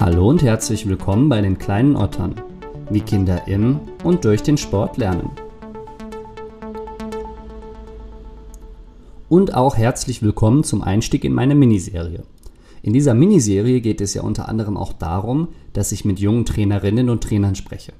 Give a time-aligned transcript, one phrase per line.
[0.00, 2.34] Hallo und herzlich willkommen bei den kleinen Ottern,
[2.90, 5.30] wie Kinder im und durch den Sport lernen.
[9.28, 12.24] Und auch herzlich willkommen zum Einstieg in meine Miniserie.
[12.82, 17.08] In dieser Miniserie geht es ja unter anderem auch darum, dass ich mit jungen Trainerinnen
[17.08, 17.92] und Trainern spreche.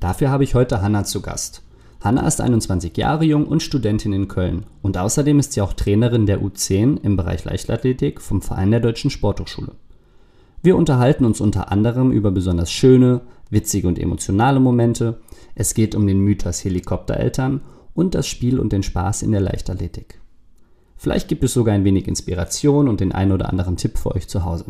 [0.00, 1.62] Dafür habe ich heute Hanna zu Gast.
[2.02, 6.26] Hanna ist 21 Jahre jung und Studentin in Köln und außerdem ist sie auch Trainerin
[6.26, 9.70] der U10 im Bereich Leichtathletik vom Verein der Deutschen Sporthochschule.
[10.64, 15.20] Wir unterhalten uns unter anderem über besonders schöne, witzige und emotionale Momente.
[15.54, 17.60] Es geht um den Mythos Helikoptereltern
[17.94, 20.20] und das Spiel und den Spaß in der Leichtathletik.
[20.96, 24.26] Vielleicht gibt es sogar ein wenig Inspiration und den einen oder anderen Tipp für euch
[24.26, 24.66] zu Hause.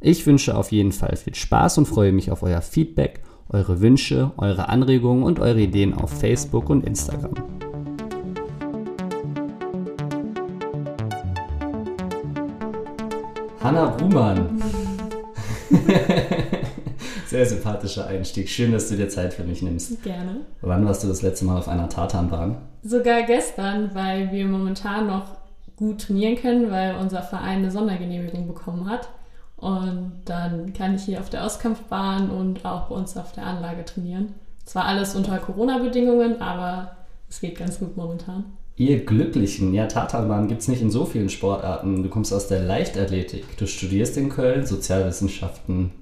[0.00, 4.32] Ich wünsche auf jeden Fall viel Spaß und freue mich auf euer Feedback eure Wünsche,
[4.36, 7.34] eure Anregungen und eure Ideen auf Facebook und Instagram.
[13.60, 14.62] Hanna Brumann.
[17.26, 18.48] Sehr sympathischer Einstieg.
[18.48, 20.02] Schön, dass du dir Zeit für mich nimmst.
[20.02, 20.40] Gerne.
[20.60, 22.56] Wann warst du das letzte Mal auf einer Tartanbahn?
[22.82, 25.24] Sogar gestern, weil wir momentan noch
[25.76, 29.08] gut trainieren können, weil unser Verein eine Sondergenehmigung bekommen hat.
[29.62, 33.84] Und dann kann ich hier auf der Auskampfbahn und auch bei uns auf der Anlage
[33.84, 34.34] trainieren.
[34.64, 36.96] Zwar alles unter Corona-Bedingungen, aber
[37.28, 38.44] es geht ganz gut momentan.
[38.74, 42.02] Ihr Glücklichen, ja, Tatanbahn gibt es nicht in so vielen Sportarten.
[42.02, 43.56] Du kommst aus der Leichtathletik.
[43.56, 45.92] Du studierst in Köln Sozialwissenschaften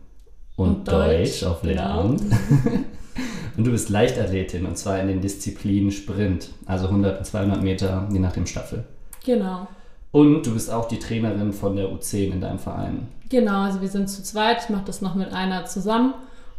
[0.57, 1.63] und, und Deutsch, Deutsch, auf.
[1.63, 2.23] Lehramt.
[2.23, 2.79] Genau.
[3.59, 8.09] und du bist Leichtathletin und zwar in den Disziplinen Sprint, also 100 und 200 Meter,
[8.11, 8.85] je nach dem Staffel.
[9.23, 9.69] Genau.
[10.13, 13.09] Und du bist auch die Trainerin von der U10 in deinem Verein.
[13.31, 14.65] Genau, also wir sind zu zweit.
[14.65, 16.15] Ich mache das noch mit einer zusammen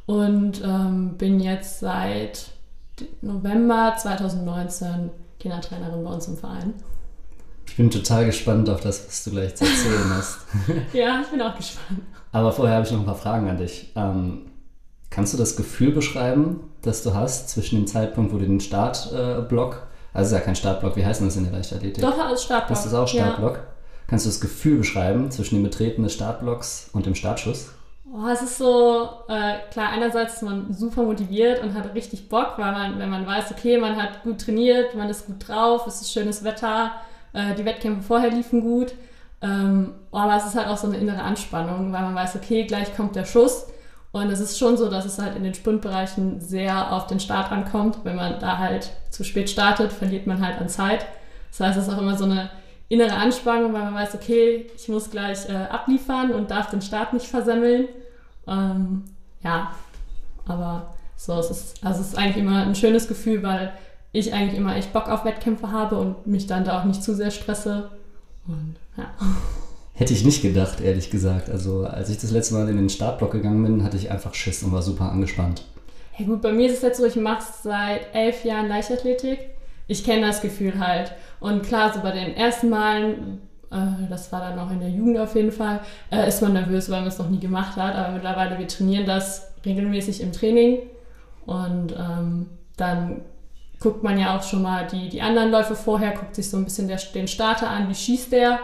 [0.05, 2.45] und ähm, bin jetzt seit
[3.21, 6.73] November 2019 Kindertrainerin bei uns im Verein.
[7.67, 10.39] Ich bin total gespannt auf das, was du gleich zu erzählen hast.
[10.93, 12.01] ja, ich bin auch gespannt.
[12.31, 13.91] Aber vorher habe ich noch ein paar Fragen an dich.
[13.95, 14.47] Ähm,
[15.09, 19.87] kannst du das Gefühl beschreiben, das du hast zwischen dem Zeitpunkt, wo du den Startblock,
[20.13, 22.01] also ist ja kein Startblock, wie heißt denn das in der Leichtathletik?
[22.01, 22.77] Doch, als Startblock.
[22.77, 23.55] Das ist auch Startblock.
[23.55, 23.63] Ja.
[24.11, 27.71] Kannst du das Gefühl beschreiben zwischen dem Betreten des Startblocks und dem Startschuss?
[28.13, 32.55] Oh, es ist so, äh, klar, einerseits ist man super motiviert und hat richtig Bock,
[32.57, 36.01] weil man, wenn man weiß, okay, man hat gut trainiert, man ist gut drauf, es
[36.01, 36.91] ist schönes Wetter,
[37.31, 38.95] äh, die Wettkämpfe vorher liefen gut.
[39.41, 42.93] Ähm, aber es ist halt auch so eine innere Anspannung, weil man weiß, okay, gleich
[42.93, 43.67] kommt der Schuss.
[44.11, 47.49] Und es ist schon so, dass es halt in den Sprintbereichen sehr auf den Start
[47.49, 47.99] ankommt.
[48.03, 51.05] Wenn man da halt zu spät startet, verliert man halt an Zeit.
[51.49, 52.49] Das heißt, es ist auch immer so eine
[52.91, 57.13] innere Anspannung, weil man weiß, okay, ich muss gleich äh, abliefern und darf den Start
[57.13, 57.87] nicht versemmeln.
[58.47, 59.03] Ähm,
[59.41, 59.71] ja,
[60.45, 63.71] aber so, es ist, also es ist eigentlich immer ein schönes Gefühl, weil
[64.11, 67.15] ich eigentlich immer echt Bock auf Wettkämpfe habe und mich dann da auch nicht zu
[67.15, 67.91] sehr stresse.
[68.45, 69.05] Und ja.
[69.93, 71.49] Hätte ich nicht gedacht, ehrlich gesagt.
[71.49, 74.63] Also als ich das letzte Mal in den Startblock gegangen bin, hatte ich einfach Schiss
[74.63, 75.63] und war super angespannt.
[76.17, 79.51] Ja gut, bei mir ist es jetzt so, ich mache seit elf Jahren Leichtathletik
[79.91, 81.11] ich kenne das Gefühl halt.
[81.41, 83.41] Und klar, so bei den ersten Malen,
[83.71, 85.81] äh, das war dann auch in der Jugend auf jeden Fall,
[86.11, 87.95] äh, ist man nervös, weil man es noch nie gemacht hat.
[87.95, 90.79] Aber mittlerweile, wir trainieren das regelmäßig im Training.
[91.47, 92.45] Und ähm,
[92.77, 93.21] dann
[93.79, 96.63] guckt man ja auch schon mal die, die anderen Läufe vorher, guckt sich so ein
[96.63, 98.59] bisschen der, den Starter an, wie schießt der.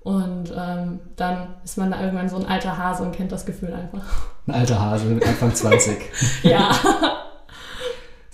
[0.00, 3.72] Und ähm, dann ist man da irgendwann so ein alter Hase und kennt das Gefühl
[3.72, 4.04] einfach.
[4.46, 5.98] Ein alter Hase mit Anfang 20.
[6.42, 6.70] ja.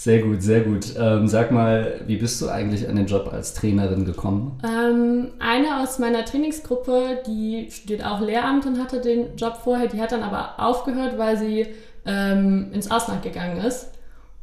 [0.04, 0.94] Sehr gut, sehr gut.
[0.98, 4.60] Ähm, sag mal, wie bist du eigentlich an den Job als Trainerin gekommen?
[4.62, 10.02] Ähm, eine aus meiner Trainingsgruppe, die studiert auch Lehramt und hatte den Job vorher, die
[10.02, 11.68] hat dann aber aufgehört, weil sie
[12.04, 13.92] ähm, ins Ausland gegangen ist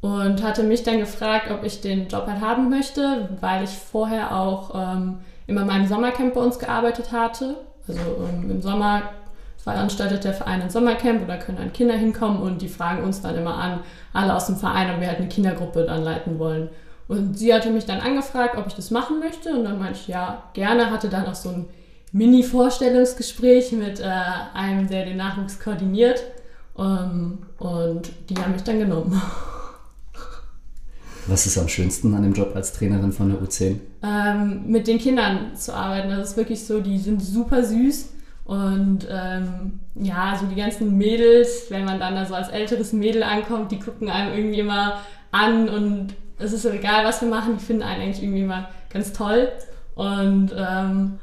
[0.02, 4.36] und hatte mich dann gefragt, ob ich den Job halt haben möchte, weil ich vorher
[4.36, 7.58] auch ähm, immer in meinem Sommercamp bei uns gearbeitet hatte.
[7.88, 9.04] Also ähm, im Sommer
[9.64, 13.36] veranstaltet der Verein ein Sommercamp oder können dann Kinder hinkommen und die fragen uns dann
[13.36, 16.70] immer an, alle aus dem Verein, ob wir halt eine Kindergruppe dann leiten wollen.
[17.08, 20.08] Und sie hatte mich dann angefragt, ob ich das machen möchte und dann meinte ich,
[20.08, 21.66] ja, gerne, hatte dann auch so ein
[22.12, 24.12] Mini-Vorstellungsgespräch mit äh,
[24.54, 26.24] einem, der den Nachwuchs koordiniert
[26.78, 29.22] ähm, und die haben mich dann genommen.
[31.28, 33.78] Was ist am schönsten an dem Job als Trainerin von der U10?
[34.02, 36.10] Ähm, mit den Kindern zu arbeiten.
[36.10, 38.11] Das ist wirklich so, die sind super süß
[38.52, 43.24] und ähm, ja, so die ganzen Mädels, wenn man dann da so als älteres Mädel
[43.24, 44.98] ankommt, die gucken einem irgendwie immer
[45.32, 49.14] an und es ist egal, was wir machen, die finden einen eigentlich irgendwie immer ganz
[49.14, 49.50] toll.
[49.96, 51.20] Und ähm,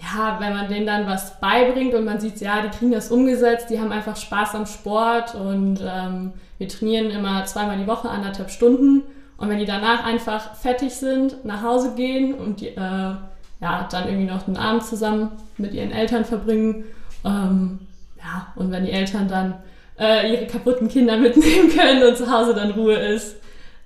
[0.00, 3.68] ja, wenn man denen dann was beibringt und man sieht, ja, die kriegen das umgesetzt,
[3.68, 8.48] die haben einfach Spaß am Sport und ähm, wir trainieren immer zweimal die Woche, anderthalb
[8.48, 9.02] Stunden.
[9.38, 13.14] Und wenn die danach einfach fertig sind, nach Hause gehen und die, äh,
[13.60, 16.84] ja, dann irgendwie noch den Abend zusammen mit ihren Eltern verbringen.
[17.24, 17.80] Ähm,
[18.18, 19.54] ja, und wenn die Eltern dann
[19.98, 23.36] äh, ihre kaputten Kinder mitnehmen können und zu Hause dann Ruhe ist,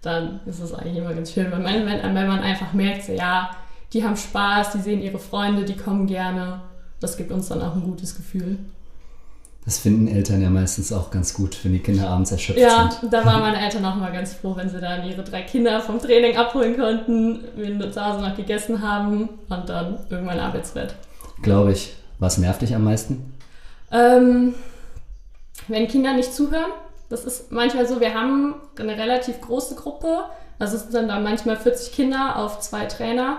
[0.02, 1.50] dann ist es eigentlich immer ganz schön.
[1.50, 3.50] Wenn man, wenn, wenn man einfach merkt, so, ja,
[3.92, 6.60] die haben Spaß, die sehen ihre Freunde, die kommen gerne.
[7.00, 8.58] Das gibt uns dann auch ein gutes Gefühl.
[9.64, 13.02] Das finden Eltern ja meistens auch ganz gut, wenn die Kinder abends erschöpft ja, sind.
[13.04, 15.80] Ja, da waren meine Eltern auch mal ganz froh, wenn sie dann ihre drei Kinder
[15.80, 20.94] vom Training abholen konnten, wir zu Hause noch gegessen haben und dann irgendwann Arbeitsbett.
[21.42, 21.94] Glaube ich.
[22.18, 23.34] Was nervt dich am meisten?
[23.90, 24.54] Ähm,
[25.68, 26.70] wenn Kinder nicht zuhören.
[27.08, 30.24] Das ist manchmal so, wir haben eine relativ große Gruppe.
[30.58, 33.38] Also es sind dann manchmal 40 Kinder auf zwei Trainer.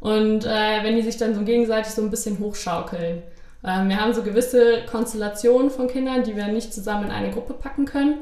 [0.00, 3.22] Und äh, wenn die sich dann so gegenseitig so ein bisschen hochschaukeln.
[3.64, 7.54] Ähm, wir haben so gewisse Konstellationen von Kindern, die wir nicht zusammen in eine Gruppe
[7.54, 8.14] packen können,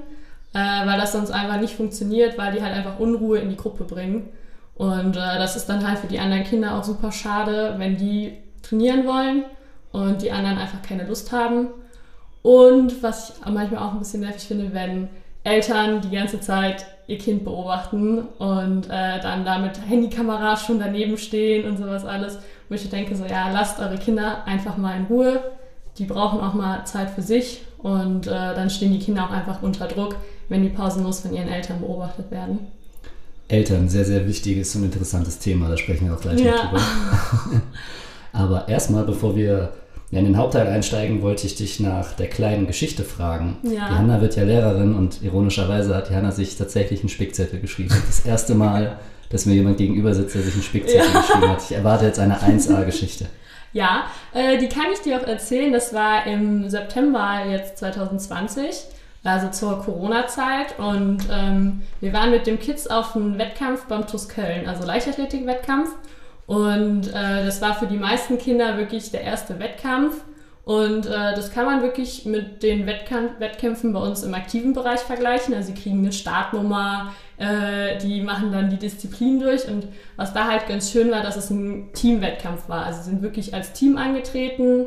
[0.53, 3.85] äh, weil das sonst einfach nicht funktioniert, weil die halt einfach Unruhe in die Gruppe
[3.85, 4.29] bringen.
[4.75, 8.39] Und äh, das ist dann halt für die anderen Kinder auch super schade, wenn die
[8.63, 9.45] trainieren wollen
[9.93, 11.69] und die anderen einfach keine Lust haben.
[12.43, 15.09] Und was ich manchmal auch ein bisschen nervig finde, wenn
[15.45, 21.19] Eltern die ganze Zeit ihr Kind beobachten und äh, dann da mit Handykameras schon daneben
[21.19, 22.39] stehen und sowas alles.
[22.71, 25.43] Wo ich denke so, ja, lasst eure Kinder einfach mal in Ruhe.
[25.99, 29.61] Die brauchen auch mal Zeit für sich und äh, dann stehen die Kinder auch einfach
[29.61, 30.15] unter Druck,
[30.49, 32.61] wenn die pausenlos von ihren Eltern beobachtet werden.
[33.49, 36.53] Eltern, sehr, sehr wichtiges und interessantes Thema, da sprechen wir auch gleich ja.
[36.53, 37.63] noch drüber.
[38.33, 39.73] Aber erstmal, bevor wir
[40.13, 43.57] in den Hauptteil einsteigen, wollte ich dich nach der kleinen Geschichte fragen.
[43.65, 43.71] Ja.
[43.71, 47.95] Die Hanna wird ja Lehrerin und ironischerweise hat die Hanna sich tatsächlich einen Spickzettel geschrieben.
[48.07, 48.97] Das erste Mal,
[49.31, 51.21] dass mir jemand gegenüber sitzt, der sich einen Spickzettel ja.
[51.21, 51.63] geschrieben hat.
[51.63, 53.27] Ich erwarte jetzt eine 1A-Geschichte.
[53.73, 55.73] Ja, äh, die kann ich dir auch erzählen.
[55.73, 58.83] Das war im September jetzt 2020,
[59.23, 60.77] also zur Corona-Zeit.
[60.81, 65.91] Und ähm, wir waren mit dem Kids auf einem Wettkampf beim TUS Köln, also Leichtathletik-Wettkampf.
[66.49, 70.17] Und äh, das war für die meisten Kinder wirklich der erste Wettkampf.
[70.71, 75.01] Und äh, das kann man wirklich mit den Wettkamp Wettkämpfen bei uns im aktiven Bereich
[75.01, 75.53] vergleichen.
[75.53, 79.67] Also sie kriegen eine Startnummer, äh, die machen dann die Disziplin durch.
[79.67, 82.87] Und was da halt ganz schön war, dass es ein Teamwettkampf war.
[82.87, 84.85] Also sie sind wirklich als Team angetreten.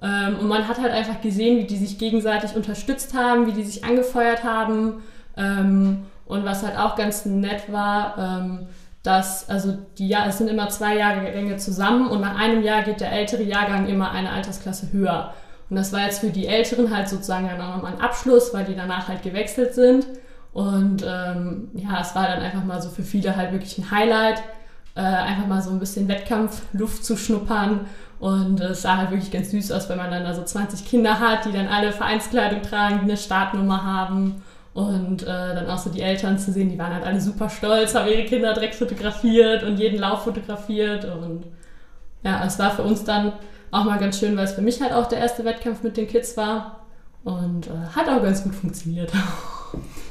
[0.00, 3.64] Ähm, und man hat halt einfach gesehen, wie die sich gegenseitig unterstützt haben, wie die
[3.64, 5.02] sich angefeuert haben.
[5.36, 8.68] Ähm, und was halt auch ganz nett war, ähm,
[9.06, 13.00] dass, also die ja es sind immer zwei Jahrgänge zusammen und nach einem Jahr geht
[13.00, 15.32] der ältere Jahrgang immer eine Altersklasse höher.
[15.70, 18.64] Und das war jetzt für die Älteren halt sozusagen dann auch nochmal ein Abschluss, weil
[18.64, 20.06] die danach halt gewechselt sind.
[20.52, 24.42] Und ähm, ja, es war dann einfach mal so für viele halt wirklich ein Highlight,
[24.94, 27.86] äh, einfach mal so ein bisschen Wettkampfluft zu schnuppern.
[28.18, 31.20] Und es sah halt wirklich ganz süß aus, wenn man dann da so 20 Kinder
[31.20, 34.42] hat, die dann alle Vereinskleidung tragen, eine Startnummer haben
[34.76, 37.94] und äh, dann auch so die Eltern zu sehen, die waren halt alle super stolz,
[37.94, 41.06] haben ihre Kinder direkt fotografiert und jeden Lauf fotografiert.
[41.06, 41.44] Und
[42.22, 43.32] ja, es war für uns dann
[43.70, 46.06] auch mal ganz schön, weil es für mich halt auch der erste Wettkampf mit den
[46.06, 46.84] Kids war.
[47.24, 49.10] Und äh, hat auch ganz gut funktioniert.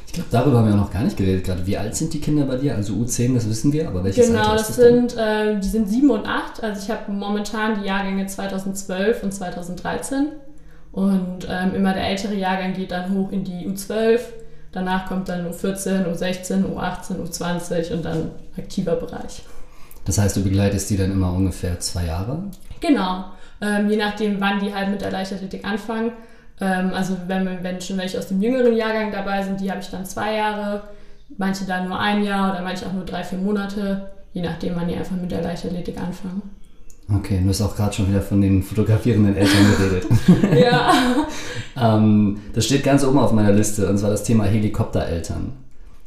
[0.07, 1.67] Ich glaube, darüber haben wir auch noch gar nicht geredet gerade.
[1.67, 2.73] Wie alt sind die Kinder bei dir?
[2.73, 5.87] Also U10, das wissen wir, aber welches genau, Alter ist das sind, äh, die sind
[5.87, 6.63] 7 und 8.
[6.63, 10.29] Also ich habe momentan die Jahrgänge 2012 und 2013.
[10.91, 14.21] Und ähm, immer der ältere Jahrgang geht dann hoch in die U12
[14.75, 19.41] Danach kommt dann U14, U16, U18, U20 und dann aktiver Bereich.
[20.03, 22.43] Das heißt, du begleitest die dann immer ungefähr zwei Jahre?
[22.81, 23.23] Genau.
[23.61, 26.11] Ähm, je nachdem, wann die halt mit der Leichtathletik anfangen.
[26.59, 29.87] Ähm, also wenn, wenn schon welche aus dem jüngeren Jahrgang dabei sind, die habe ich
[29.87, 30.83] dann zwei Jahre.
[31.37, 34.11] Manche dann nur ein Jahr oder manche auch nur drei, vier Monate.
[34.33, 36.41] Je nachdem, wann die einfach mit der Leichtathletik anfangen.
[37.13, 40.07] Okay, du hast auch gerade schon wieder von den fotografierenden Eltern geredet.
[40.59, 40.91] ja.
[41.95, 45.53] ähm, das steht ganz oben auf meiner Liste, und zwar das Thema Helikoptereltern.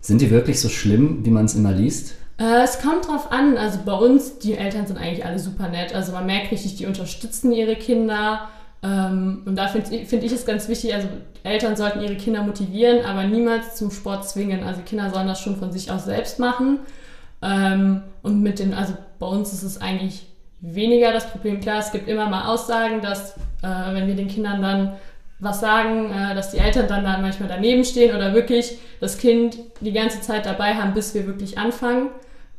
[0.01, 2.15] Sind die wirklich so schlimm, wie man es immer liest?
[2.39, 3.57] Äh, es kommt drauf an.
[3.57, 5.95] Also bei uns, die Eltern sind eigentlich alle super nett.
[5.95, 8.49] Also man merkt richtig, die unterstützen ihre Kinder.
[8.83, 11.09] Ähm, und da finde find ich es ganz wichtig, also
[11.43, 14.63] Eltern sollten ihre Kinder motivieren, aber niemals zum Sport zwingen.
[14.63, 16.79] Also Kinder sollen das schon von sich aus selbst machen.
[17.43, 20.28] Ähm, und mit den, also bei uns ist es eigentlich
[20.61, 21.61] weniger das Problem.
[21.61, 24.93] Klar, es gibt immer mal Aussagen, dass äh, wenn wir den Kindern dann
[25.41, 29.59] was sagen, äh, dass die Eltern dann da manchmal daneben stehen oder wirklich das Kind
[29.81, 32.11] die ganze Zeit dabei haben, bis wir wirklich anfangen.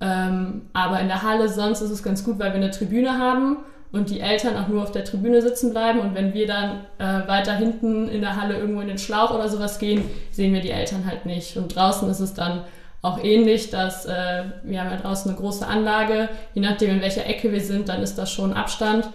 [0.02, 3.58] Ähm, aber in der Halle sonst ist es ganz gut, weil wir eine Tribüne haben
[3.92, 6.00] und die Eltern auch nur auf der Tribüne sitzen bleiben.
[6.00, 9.50] Und wenn wir dann äh, weiter hinten in der Halle irgendwo in den Schlauch oder
[9.50, 11.58] sowas gehen, sehen wir die Eltern halt nicht.
[11.58, 12.62] Und draußen ist es dann
[13.02, 17.26] auch ähnlich, dass äh, wir haben ja draußen eine große Anlage, je nachdem in welcher
[17.26, 19.10] Ecke wir sind, dann ist das schon Abstand.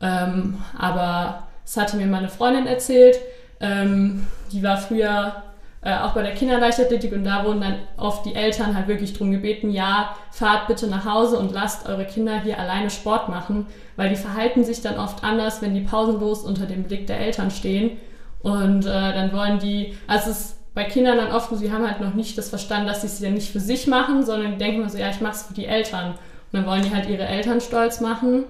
[0.00, 3.18] Ähm, aber es hatte mir meine Freundin erzählt,
[3.60, 5.42] ähm, die war früher
[5.82, 9.30] äh, auch bei der Kinderleichtathletik und da wurden dann oft die Eltern halt wirklich drum
[9.30, 13.66] gebeten, ja, fahrt bitte nach Hause und lasst eure Kinder hier alleine Sport machen,
[13.96, 17.50] weil die verhalten sich dann oft anders, wenn die pausenlos unter dem Blick der Eltern
[17.50, 17.98] stehen.
[18.40, 22.02] Und äh, dann wollen die, also es ist bei Kindern dann oft, sie haben halt
[22.02, 24.82] noch nicht das verstanden, dass sie es ja nicht für sich machen, sondern die denken
[24.82, 26.10] immer so, ja, ich mache es für die Eltern.
[26.10, 26.18] Und
[26.52, 28.44] dann wollen die halt ihre Eltern stolz machen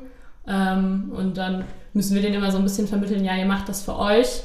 [0.48, 3.84] ähm, und dann müssen wir denen immer so ein bisschen vermitteln, ja, ihr macht das
[3.84, 4.42] für euch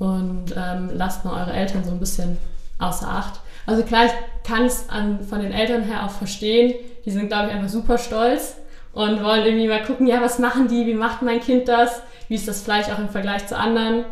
[0.00, 2.36] und ähm, lasst mal eure Eltern so ein bisschen
[2.80, 3.38] außer Acht.
[3.64, 4.86] Also klar, ich kann es
[5.28, 6.74] von den Eltern her auch verstehen.
[7.04, 8.56] Die sind, glaube ich, einfach super stolz
[8.92, 12.34] und wollen irgendwie mal gucken, ja, was machen die, wie macht mein Kind das, wie
[12.34, 14.04] ist das vielleicht auch im Vergleich zu anderen.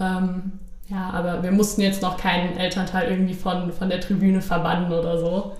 [0.00, 0.58] Ähm,
[0.94, 5.18] ja, aber wir mussten jetzt noch keinen Elternteil irgendwie von, von der Tribüne verbannen oder
[5.18, 5.52] so.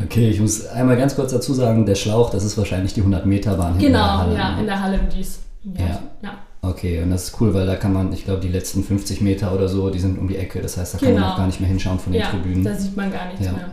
[0.00, 3.78] Okay, ich muss einmal ganz kurz dazu sagen, der Schlauch, das ist wahrscheinlich die 100-Meter-Bahn.
[3.78, 3.98] Genau,
[4.32, 4.60] ja, ne?
[4.60, 5.40] in der Halle im Dies.
[5.76, 6.00] Ja.
[6.22, 6.38] ja.
[6.62, 9.52] Okay, und das ist cool, weil da kann man, ich glaube, die letzten 50 Meter
[9.52, 10.60] oder so, die sind um die Ecke.
[10.60, 11.20] Das heißt, da kann genau.
[11.20, 12.62] man auch gar nicht mehr hinschauen von den ja, Tribünen.
[12.62, 13.52] Da sieht man gar nichts ja.
[13.52, 13.72] mehr.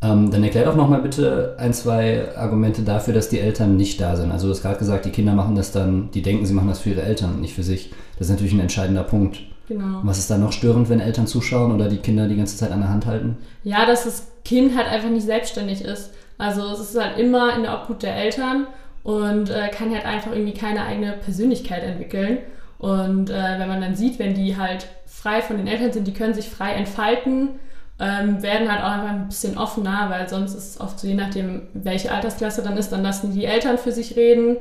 [0.00, 4.14] Ähm, dann erklär doch nochmal bitte ein, zwei Argumente dafür, dass die Eltern nicht da
[4.14, 4.30] sind.
[4.30, 6.80] Also du hast gerade gesagt, die Kinder machen das dann, die denken, sie machen das
[6.80, 7.92] für ihre Eltern und nicht für sich.
[8.18, 9.40] Das ist natürlich ein entscheidender Punkt.
[9.68, 10.00] Genau.
[10.02, 12.80] Was ist da noch störend, wenn Eltern zuschauen oder die Kinder die ganze Zeit an
[12.80, 13.36] der Hand halten?
[13.64, 16.10] Ja, dass das Kind halt einfach nicht selbstständig ist.
[16.38, 18.66] Also es ist halt immer in der Obhut der Eltern
[19.02, 22.38] und äh, kann halt einfach irgendwie keine eigene Persönlichkeit entwickeln.
[22.78, 26.12] Und äh, wenn man dann sieht, wenn die halt frei von den Eltern sind, die
[26.12, 27.50] können sich frei entfalten,
[27.98, 31.14] ähm, werden halt auch einfach ein bisschen offener, weil sonst ist es oft so, je
[31.14, 34.56] nachdem, welche Altersklasse dann ist, dann lassen die Eltern für sich reden.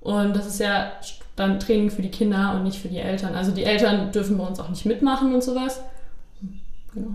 [0.00, 0.92] Und das ist ja
[1.36, 3.34] dann Training für die Kinder und nicht für die Eltern.
[3.34, 5.80] Also die Eltern dürfen bei uns auch nicht mitmachen und sowas.
[6.94, 7.14] Genau.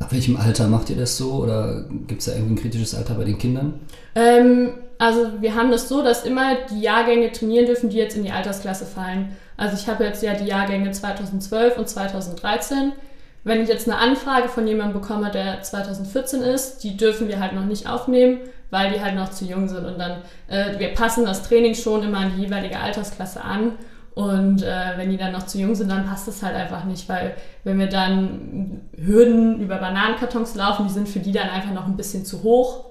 [0.00, 3.14] Ab welchem Alter macht ihr das so oder gibt es da irgendwie ein kritisches Alter
[3.14, 3.80] bei den Kindern?
[4.14, 8.24] Ähm, also wir haben das so, dass immer die Jahrgänge trainieren dürfen, die jetzt in
[8.24, 9.36] die Altersklasse fallen.
[9.56, 12.92] Also ich habe jetzt ja die Jahrgänge 2012 und 2013.
[13.44, 17.52] Wenn ich jetzt eine Anfrage von jemandem bekomme, der 2014 ist, die dürfen wir halt
[17.52, 18.38] noch nicht aufnehmen,
[18.74, 19.86] weil die halt noch zu jung sind.
[19.86, 23.72] Und dann, äh, wir passen das Training schon immer an die jeweilige Altersklasse an.
[24.14, 27.08] Und äh, wenn die dann noch zu jung sind, dann passt es halt einfach nicht,
[27.08, 31.86] weil wenn wir dann Hürden über Bananenkartons laufen, die sind für die dann einfach noch
[31.86, 32.86] ein bisschen zu hoch.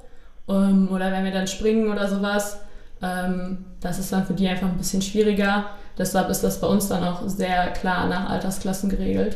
[0.47, 2.59] Ähm, oder wenn wir dann springen oder sowas,
[3.01, 5.65] ähm, das ist dann für die einfach ein bisschen schwieriger.
[5.97, 9.35] Deshalb ist das bei uns dann auch sehr klar nach Altersklassen geregelt.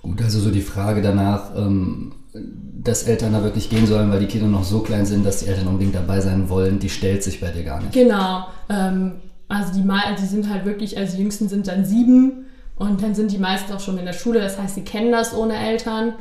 [0.00, 4.26] Gut, also so die Frage danach, ähm, dass Eltern da wirklich gehen sollen, weil die
[4.26, 7.40] Kinder noch so klein sind, dass die Eltern unbedingt dabei sein wollen, die stellt sich
[7.40, 7.92] bei dir gar nicht.
[7.92, 8.46] Genau.
[8.68, 9.14] Ähm,
[9.48, 12.46] also die, also die sind halt wirklich, also die Jüngsten sind dann sieben
[12.76, 14.40] und dann sind die meisten auch schon in der Schule.
[14.40, 16.14] Das heißt, sie kennen das ohne Eltern.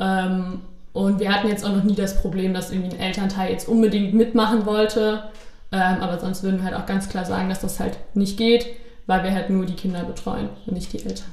[0.00, 0.60] Ähm,
[0.94, 4.14] und wir hatten jetzt auch noch nie das Problem, dass irgendwie ein Elternteil jetzt unbedingt
[4.14, 5.24] mitmachen wollte.
[5.70, 8.66] Ähm, aber sonst würden wir halt auch ganz klar sagen, dass das halt nicht geht,
[9.06, 11.28] weil wir halt nur die Kinder betreuen und nicht die Eltern.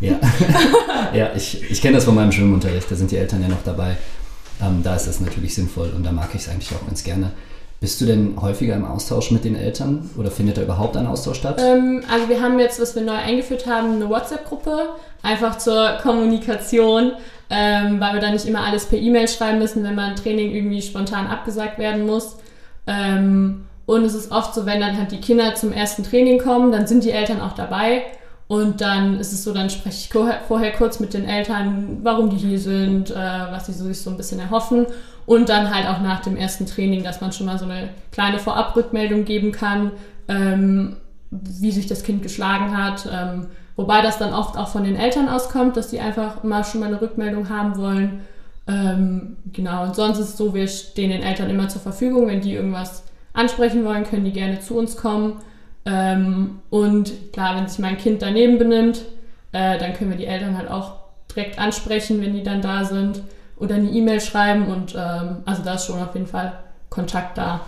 [0.00, 0.18] Ja,
[1.12, 3.96] ja ich, ich kenne das von meinem Schwimmunterricht, da sind die Eltern ja noch dabei.
[4.62, 7.32] Ähm, da ist das natürlich sinnvoll und da mag ich es eigentlich auch ganz gerne.
[7.80, 11.38] Bist du denn häufiger im Austausch mit den Eltern oder findet da überhaupt ein Austausch
[11.38, 11.58] statt?
[11.64, 14.90] Ähm, also wir haben jetzt, was wir neu eingeführt haben, eine WhatsApp-Gruppe,
[15.22, 17.12] einfach zur Kommunikation,
[17.48, 20.54] ähm, weil wir da nicht immer alles per E-Mail schreiben müssen, wenn mal ein Training
[20.54, 22.36] irgendwie spontan abgesagt werden muss.
[22.86, 26.72] Ähm, und es ist oft so, wenn dann halt die Kinder zum ersten Training kommen,
[26.72, 28.02] dann sind die Eltern auch dabei.
[28.50, 30.08] Und dann ist es so, dann spreche ich
[30.48, 34.16] vorher kurz mit den Eltern, warum die hier sind, äh, was sie sich so ein
[34.16, 34.86] bisschen erhoffen.
[35.24, 38.40] Und dann halt auch nach dem ersten Training, dass man schon mal so eine kleine
[38.40, 39.92] Vorabrückmeldung geben kann,
[40.26, 40.96] ähm,
[41.30, 43.08] wie sich das Kind geschlagen hat.
[43.12, 46.80] Ähm, wobei das dann oft auch von den Eltern auskommt, dass die einfach mal schon
[46.80, 48.22] mal eine Rückmeldung haben wollen.
[48.66, 52.26] Ähm, genau, und sonst ist es so, wir stehen den Eltern immer zur Verfügung.
[52.26, 55.34] Wenn die irgendwas ansprechen wollen, können die gerne zu uns kommen.
[55.84, 59.02] Ähm, und klar, wenn sich mein Kind daneben benimmt,
[59.52, 61.00] äh, dann können wir die Eltern halt auch
[61.34, 63.22] direkt ansprechen, wenn die dann da sind
[63.56, 66.52] oder eine E-Mail schreiben und ähm, also da ist schon auf jeden Fall
[66.88, 67.60] Kontakt da.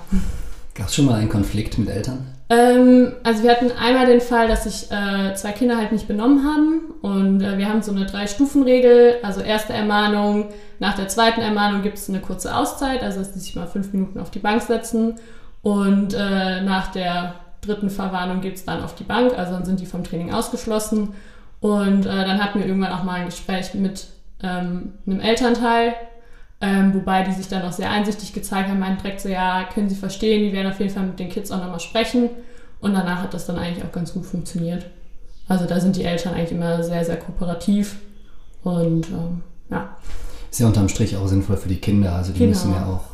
[0.75, 2.27] Gab es schon mal einen Konflikt mit Eltern?
[2.49, 6.45] Ähm, also wir hatten einmal den Fall, dass sich äh, zwei Kinder halt nicht benommen
[6.45, 11.83] haben und äh, wir haben so eine Drei-Stufen-Regel, also erste Ermahnung, nach der zweiten Ermahnung
[11.83, 14.63] gibt es eine kurze Auszeit, also dass sie sich mal fünf Minuten auf die Bank
[14.63, 15.15] setzen
[15.63, 19.81] und äh, nach der dritten Verwarnung gibt es dann auf die Bank, also dann sind
[19.81, 21.15] die vom Training ausgeschlossen
[21.61, 24.09] und äh, dann hatten wir irgendwann auch mal ein Gespräch mit
[24.43, 25.95] ähm, einem Elternteil,
[26.61, 29.89] ähm, wobei die sich dann auch sehr einsichtig gezeigt haben, meinten direkt so, ja, können
[29.89, 32.31] sie verstehen, die werden auf jeden Fall mit den Kids auch nochmal sprechen.
[32.81, 34.87] Und danach hat das dann eigentlich auch ganz gut funktioniert.
[35.49, 37.97] Also da sind die Eltern eigentlich immer sehr, sehr kooperativ
[38.63, 39.97] und ähm, ja.
[40.51, 42.15] Ist ja unterm Strich auch sinnvoll für die Kinder.
[42.15, 42.51] Also die genau.
[42.51, 43.05] müssen ja auch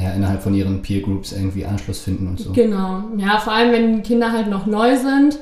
[0.00, 2.52] naja, innerhalb von ihren Peer Groups irgendwie Anschluss finden und so.
[2.52, 3.02] Genau.
[3.16, 5.38] Ja, vor allem wenn die Kinder halt noch neu sind,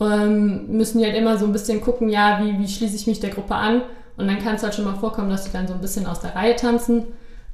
[0.00, 3.20] ähm, müssen die halt immer so ein bisschen gucken, ja, wie, wie schließe ich mich
[3.20, 3.82] der Gruppe an
[4.16, 6.20] Und dann kann es halt schon mal vorkommen, dass sie dann so ein bisschen aus
[6.20, 7.04] der Reihe tanzen.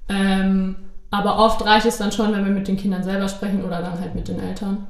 [0.09, 0.77] Ähm,
[1.11, 3.99] aber oft reicht es dann schon, wenn wir mit den Kindern selber sprechen oder dann
[4.01, 4.87] halt mit den Eltern.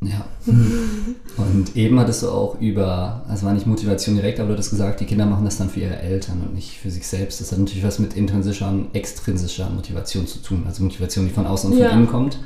[0.00, 0.24] Ja.
[0.46, 5.00] Und eben hattest du auch über, also war nicht Motivation direkt, aber du hattest gesagt,
[5.00, 7.40] die Kinder machen das dann für ihre Eltern und nicht für sich selbst.
[7.40, 10.62] Das hat natürlich was mit intrinsischer und extrinsischer Motivation zu tun.
[10.66, 11.88] Also Motivation, die von außen und Ja.
[11.88, 12.38] von innen kommt.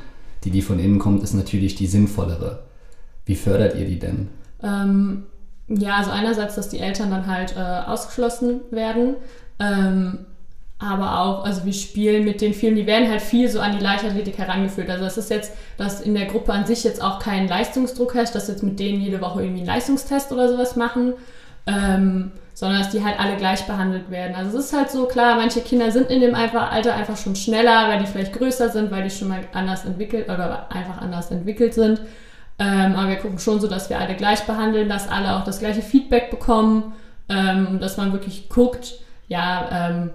[0.45, 2.63] Die, die von innen kommt, ist natürlich die sinnvollere.
[3.25, 4.29] Wie fördert ihr die denn?
[4.63, 5.23] Ähm,
[5.67, 9.15] ja, also einerseits, dass die Eltern dann halt äh, ausgeschlossen werden.
[9.59, 10.19] Ähm,
[10.83, 13.83] aber auch, also wir spielen mit den vielen, die werden halt viel so an die
[13.83, 14.89] Leichtathletik herangeführt.
[14.89, 18.35] Also es ist jetzt, dass in der Gruppe an sich jetzt auch kein Leistungsdruck herrscht,
[18.35, 21.13] dass jetzt mit denen jede Woche irgendwie einen Leistungstest oder sowas machen,
[21.67, 24.35] ähm, sondern dass die halt alle gleich behandelt werden.
[24.35, 27.87] Also es ist halt so klar, manche Kinder sind in dem Alter einfach schon schneller,
[27.87, 31.73] weil die vielleicht größer sind, weil die schon mal anders entwickelt oder einfach anders entwickelt
[31.73, 32.01] sind.
[32.59, 35.59] Ähm, aber wir gucken schon so, dass wir alle gleich behandeln, dass alle auch das
[35.59, 36.93] gleiche Feedback bekommen,
[37.29, 38.95] ähm, dass man wirklich guckt,
[39.27, 40.11] ja, ähm,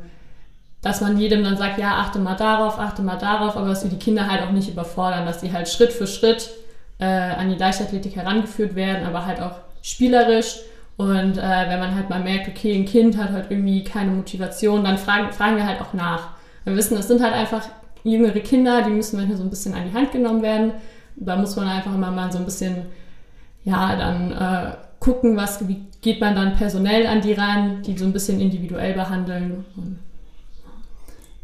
[0.82, 3.90] dass man jedem dann sagt, ja, achte mal darauf, achte mal darauf, aber dass wir
[3.90, 6.50] die Kinder halt auch nicht überfordern, dass die halt Schritt für Schritt
[6.98, 10.60] äh, an die Leichtathletik herangeführt werden, aber halt auch spielerisch.
[10.96, 14.82] Und äh, wenn man halt mal merkt, okay, ein Kind hat halt irgendwie keine Motivation,
[14.82, 16.30] dann fragen, fragen wir halt auch nach.
[16.64, 17.62] Wir wissen, es sind halt einfach
[18.02, 20.72] jüngere Kinder, die müssen manchmal so ein bisschen an die Hand genommen werden.
[21.16, 22.86] Da muss man einfach immer mal so ein bisschen,
[23.64, 28.04] ja, dann äh, gucken, was, wie geht man dann personell an die ran, die so
[28.04, 29.64] ein bisschen individuell behandeln.
[29.76, 29.98] Und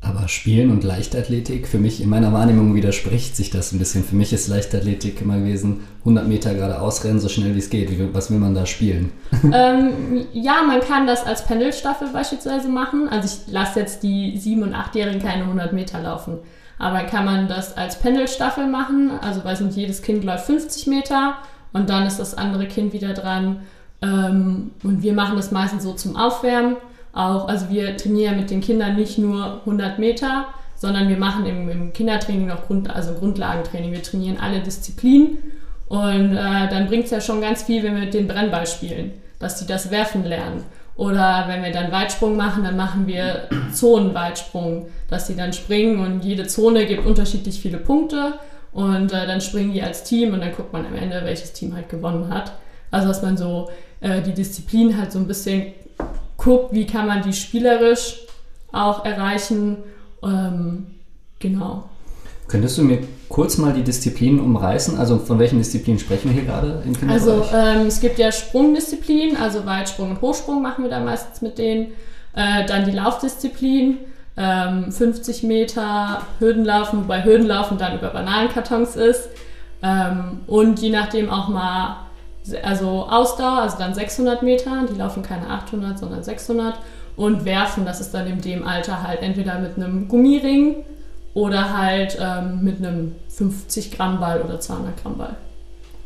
[0.05, 4.05] Aber Spielen und Leichtathletik, für mich in meiner Wahrnehmung widerspricht sich das ein bisschen.
[4.05, 7.91] Für mich ist Leichtathletik immer gewesen, 100 Meter geradeaus rennen, so schnell wie es geht.
[8.15, 9.13] Was will man da spielen?
[9.53, 13.09] ähm, ja, man kann das als Pendelstaffel beispielsweise machen.
[13.09, 16.39] Also ich lasse jetzt die 7- und 8-Jährigen keine 100 Meter laufen.
[16.79, 19.13] Aber kann man das als Pendelstaffel machen.
[19.21, 21.37] Also weiß nicht, jedes Kind läuft 50 Meter
[21.73, 23.61] und dann ist das andere Kind wieder dran.
[24.03, 26.77] Ähm, und wir machen das meistens so zum Aufwärmen.
[27.15, 31.69] Auch, also wir trainieren mit den Kindern nicht nur 100 Meter, sondern wir machen im,
[31.69, 33.93] im Kindertraining noch Grund, also Grundlagentraining.
[33.93, 35.39] Wir trainieren alle Disziplinen
[35.89, 39.13] und äh, dann bringt es ja schon ganz viel, wenn wir mit den Brennball spielen,
[39.39, 40.65] dass die das Werfen lernen.
[40.97, 46.25] Oder wenn wir dann Weitsprung machen, dann machen wir Zonenweitsprung, dass die dann springen und
[46.25, 48.35] jede Zone gibt unterschiedlich viele Punkte
[48.73, 51.75] und äh, dann springen die als Team und dann guckt man am Ende, welches Team
[51.75, 52.53] halt gewonnen hat.
[52.91, 55.75] Also dass man so äh, die Disziplin halt so ein bisschen
[56.45, 58.21] guckt, wie kann man die spielerisch
[58.73, 59.79] auch erreichen.
[60.23, 60.87] Ähm,
[61.39, 61.85] genau.
[62.47, 64.99] Könntest du mir kurz mal die Disziplinen umreißen?
[64.99, 67.53] Also von welchen Disziplinen sprechen wir hier gerade im Kinderbereich?
[67.53, 71.57] Also ähm, es gibt ja Sprungdisziplinen, also Weitsprung und Hochsprung machen wir da meistens mit
[71.57, 71.93] denen.
[72.35, 73.99] Äh, dann die Laufdisziplin,
[74.37, 79.29] ähm, 50 Meter Hürdenlaufen, wobei Hürdenlaufen dann über Bananenkartons ist.
[79.83, 82.04] Ähm, und je nachdem auch mal,
[82.63, 86.75] also Ausdauer, also dann 600 Meter, die laufen keine 800, sondern 600.
[87.17, 90.77] Und Werfen, das ist dann in dem Alter halt entweder mit einem Gummiring
[91.33, 95.37] oder halt ähm, mit einem 50 Gramm Ball oder 200 Gramm Ball.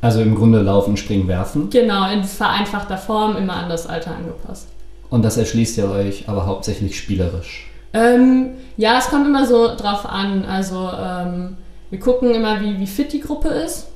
[0.01, 1.71] also im Grunde laufen, springen, werfen.
[1.71, 4.69] Genau, in vereinfachter Form, immer an das Alter angepasst.
[5.11, 7.71] Und das erschließt ihr euch aber hauptsächlich spielerisch.
[7.95, 10.45] Ähm, ja, es kommt immer so drauf an.
[10.45, 11.57] Also ähm,
[11.91, 13.89] wir gucken immer, wie, wie fit die Gruppe ist.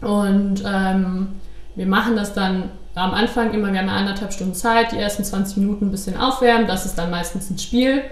[0.00, 1.28] Und ähm,
[1.76, 5.24] wir machen das dann am Anfang immer, wir haben ja anderthalb Stunden Zeit, die ersten
[5.24, 8.02] 20 Minuten ein bisschen aufwärmen, das ist dann meistens ein Spiel.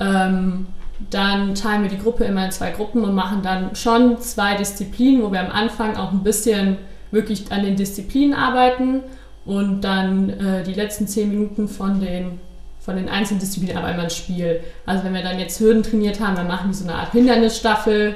[0.00, 0.66] Ähm,
[1.10, 5.22] dann teilen wir die Gruppe immer in zwei Gruppen und machen dann schon zwei Disziplinen,
[5.22, 6.78] wo wir am Anfang auch ein bisschen
[7.10, 9.00] wirklich an den Disziplinen arbeiten
[9.44, 12.40] und dann äh, die letzten 10 Minuten von den,
[12.80, 14.60] von den einzelnen Disziplinen aber immer ein Spiel.
[14.86, 18.14] Also wenn wir dann jetzt Hürden trainiert haben, dann machen die so eine Art Hindernisstaffel,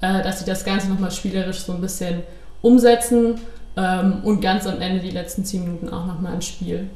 [0.00, 2.22] äh, dass sie das Ganze nochmal spielerisch so ein bisschen
[2.60, 3.36] umsetzen
[3.76, 6.88] ähm, und ganz am Ende die letzten 10 Minuten auch nochmal ein Spiel.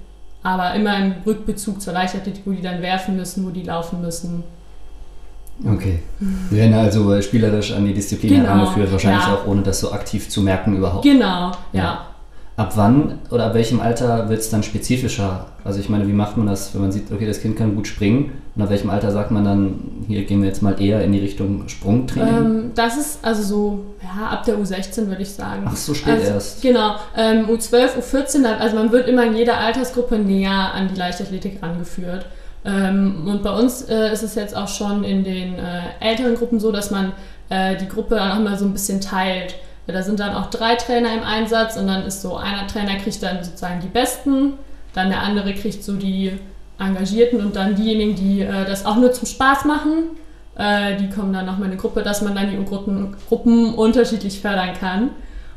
[0.43, 4.43] Aber immer im Rückbezug zur Leichtathletik, wo die dann werfen müssen, wo die laufen müssen.
[5.67, 5.99] Okay.
[6.49, 9.35] Wir werden also äh, spielerisch an die Disziplin Genau, herangeführt, wahrscheinlich ja.
[9.35, 11.05] auch ohne das so aktiv zu merken überhaupt.
[11.05, 11.83] Genau, ja.
[11.83, 12.07] Ja.
[12.57, 15.47] Ab wann oder ab welchem Alter wird es dann spezifischer?
[15.65, 17.87] Also ich meine, wie macht man das, wenn man sieht, okay, das Kind kann gut
[17.87, 21.13] springen und ab welchem Alter sagt man dann, hier gehen wir jetzt mal eher in
[21.13, 22.37] die Richtung Sprungtraining?
[22.37, 25.63] Ähm, das ist also so, ja, ab der U16 würde ich sagen.
[25.67, 26.63] Ach, so spät also, erst.
[26.63, 30.99] Genau, ähm, U12, U14, da- also man wird immer in jeder Altersgruppe näher an die
[30.99, 32.27] Leichtathletik rangeführt.
[32.65, 36.61] Ähm, und bei uns äh, ist es jetzt auch schon in den äh, älteren Gruppen
[36.61, 37.13] so, dass man
[37.49, 39.55] äh, die Gruppe dann auch immer so ein bisschen teilt.
[39.87, 43.23] Da sind dann auch drei Trainer im Einsatz und dann ist so, einer Trainer kriegt
[43.23, 44.53] dann sozusagen die Besten,
[44.93, 46.33] dann der andere kriegt so die
[46.81, 50.17] Engagierten und dann diejenigen, die äh, das auch nur zum Spaß machen,
[50.57, 54.41] äh, die kommen dann nochmal in eine Gruppe, dass man dann die Gruppen, Gruppen unterschiedlich
[54.41, 55.11] fördern kann.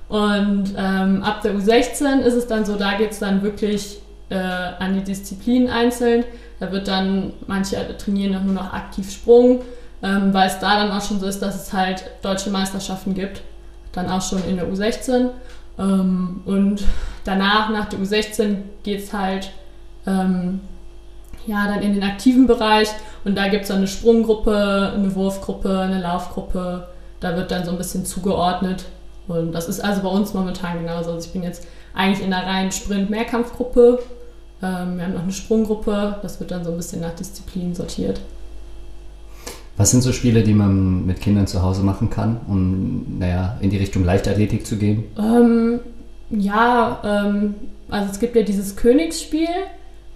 [0.09, 4.35] Und ähm, ab der U16 ist es dann so, da geht es dann wirklich äh,
[4.35, 6.23] an die Disziplinen einzeln.
[6.59, 9.61] Da wird dann, manche trainieren auch nur noch aktiv Sprung,
[10.01, 13.41] ähm, weil es da dann auch schon so ist, dass es halt deutsche Meisterschaften gibt.
[13.91, 15.29] Dann auch schon in der U16.
[15.79, 16.83] Ähm, und
[17.23, 19.51] danach, nach der U16, geht es halt
[20.05, 20.61] ähm,
[21.45, 22.89] ja, dann in den aktiven Bereich
[23.25, 26.87] und da gibt es dann eine Sprunggruppe, eine Wurfgruppe, eine Laufgruppe.
[27.19, 28.85] Da wird dann so ein bisschen zugeordnet.
[29.27, 31.11] Und das ist also bei uns momentan genauso.
[31.11, 33.99] Also ich bin jetzt eigentlich in einer reinen Sprint-Mehrkampfgruppe.
[34.61, 36.17] Ähm, wir haben noch eine Sprunggruppe.
[36.21, 38.19] Das wird dann so ein bisschen nach Disziplin sortiert.
[39.77, 43.69] Was sind so Spiele, die man mit Kindern zu Hause machen kann, um naja, in
[43.69, 45.05] die Richtung Leichtathletik zu gehen?
[45.17, 45.79] Ähm,
[46.29, 47.55] ja, ähm,
[47.89, 49.47] also es gibt ja dieses Königsspiel.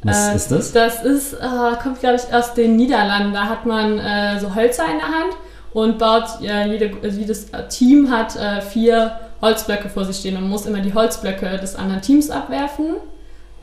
[0.03, 0.71] Was äh, ist das?
[0.71, 3.33] Das ist, äh, kommt glaube ich aus den Niederlanden.
[3.33, 5.35] Da hat man äh, so Hölzer in der Hand
[5.73, 10.65] und baut, jede, also jedes Team hat äh, vier Holzblöcke vor sich stehen und muss
[10.65, 12.95] immer die Holzblöcke des anderen Teams abwerfen.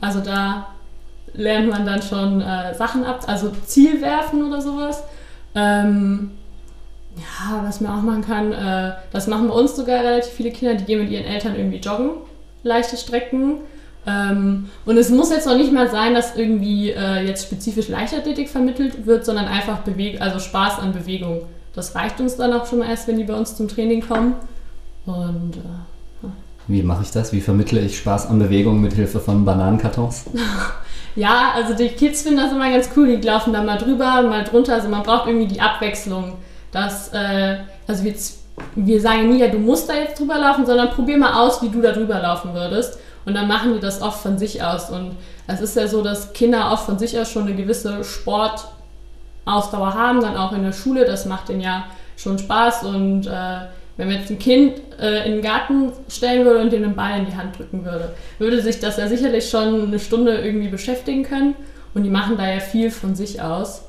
[0.01, 0.67] Also da
[1.33, 5.03] lernt man dann schon äh, Sachen ab, also Ziel werfen oder sowas.
[5.53, 6.31] Ähm,
[7.15, 10.75] ja, was man auch machen kann, äh, das machen bei uns sogar relativ viele Kinder,
[10.75, 12.11] die gehen mit ihren Eltern irgendwie joggen,
[12.63, 13.57] leichte Strecken.
[14.07, 18.49] Ähm, und es muss jetzt noch nicht mal sein, dass irgendwie äh, jetzt spezifisch Leichtathletik
[18.49, 21.41] vermittelt wird, sondern einfach Beweg also Spaß an Bewegung.
[21.73, 24.35] Das reicht uns dann auch schon mal erst, wenn die bei uns zum Training kommen.
[25.05, 26.27] Und äh,
[26.67, 27.31] wie mache ich das?
[27.31, 30.25] Wie vermittle ich Spaß an Bewegung mit Hilfe von Bananenkartons?
[31.15, 33.17] ja, also die Kids finden das immer ganz cool.
[33.17, 34.73] Die laufen da mal drüber, mal drunter.
[34.73, 36.33] Also man braucht irgendwie die Abwechslung.
[36.71, 38.13] Dass, äh, also wir,
[38.75, 41.69] wir sagen nie, ja, du musst da jetzt drüber laufen, sondern probier mal aus, wie
[41.69, 42.97] du da drüber laufen würdest.
[43.25, 44.89] Und dann machen die das oft von sich aus.
[44.89, 45.15] Und
[45.47, 50.21] es ist ja so, dass Kinder oft von sich aus schon eine gewisse Sportausdauer haben,
[50.21, 51.05] dann auch in der Schule.
[51.05, 51.85] Das macht denen ja
[52.17, 52.83] schon Spaß.
[52.83, 53.61] Und äh,
[53.97, 57.19] wenn man jetzt ein Kind äh, in den Garten stellen würde und dem einen Ball
[57.19, 61.23] in die Hand drücken würde, würde sich das ja sicherlich schon eine Stunde irgendwie beschäftigen
[61.23, 61.55] können.
[61.93, 63.83] Und die machen da ja viel von sich aus.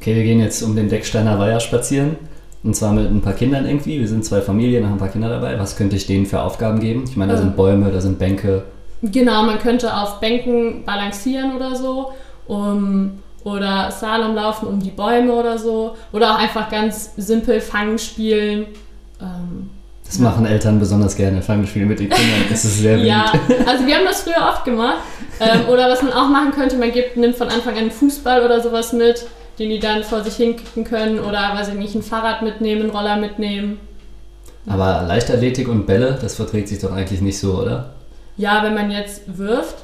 [0.00, 2.16] Okay, wir gehen jetzt um den Decksteiner Weiher spazieren.
[2.62, 4.00] Und zwar mit ein paar Kindern irgendwie.
[4.00, 5.58] Wir sind zwei Familien, haben ein paar Kinder dabei.
[5.58, 7.04] Was könnte ich denen für Aufgaben geben?
[7.08, 8.64] Ich meine, da sind Bäume, da sind Bänke.
[9.02, 12.12] Genau, man könnte auf Bänken balancieren oder so.
[12.46, 13.12] Um,
[13.44, 15.96] oder Slalom laufen um die Bäume oder so.
[16.12, 18.66] Oder auch einfach ganz simpel Fangen spielen.
[19.20, 19.70] Ähm,
[20.04, 20.24] das ja.
[20.24, 22.44] machen Eltern besonders gerne, Fangen spielen mit den Kindern.
[22.50, 23.32] Das ist sehr Ja,
[23.66, 24.98] also wir haben das früher oft gemacht.
[25.40, 28.44] Ähm, oder was man auch machen könnte, man gibt, nimmt von Anfang an einen Fußball
[28.44, 29.26] oder sowas mit
[29.60, 32.90] den die dann vor sich hinkicken können oder, weiß ich nicht, ein Fahrrad mitnehmen, einen
[32.90, 33.78] Roller mitnehmen.
[34.66, 37.90] Aber Leichtathletik und Bälle, das verträgt sich doch eigentlich nicht so, oder?
[38.38, 39.76] Ja, wenn man jetzt wirft.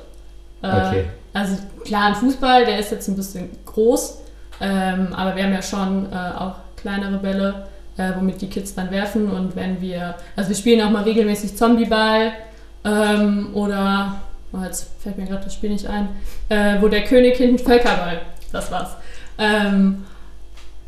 [0.63, 1.05] Äh, okay.
[1.35, 4.19] Also klar, ein Fußball, der ist jetzt ein bisschen groß,
[4.63, 7.67] ähm, aber wir haben ja schon äh, auch kleinere Bälle,
[7.99, 9.31] äh, womit die Kids dann werfen.
[9.31, 12.33] Und wenn wir, also wir spielen auch mal regelmäßig Zombieball
[12.83, 14.23] ähm, oder,
[14.55, 16.09] oh, jetzt fällt mir gerade das Spiel nicht ein,
[16.49, 18.97] äh, wo der König hinten Völkerball, das war's.
[19.39, 20.05] Ähm,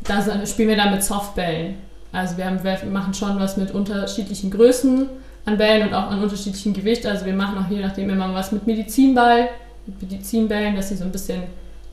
[0.03, 1.75] da spielen wir dann mit Softbällen.
[2.11, 5.07] Also wir, haben, wir machen schon was mit unterschiedlichen Größen
[5.45, 7.05] an Bällen und auch an unterschiedlichen Gewicht.
[7.05, 9.49] Also wir machen auch je nachdem immer was mit Medizinball,
[9.85, 11.43] mit Medizinbällen, dass sie so ein bisschen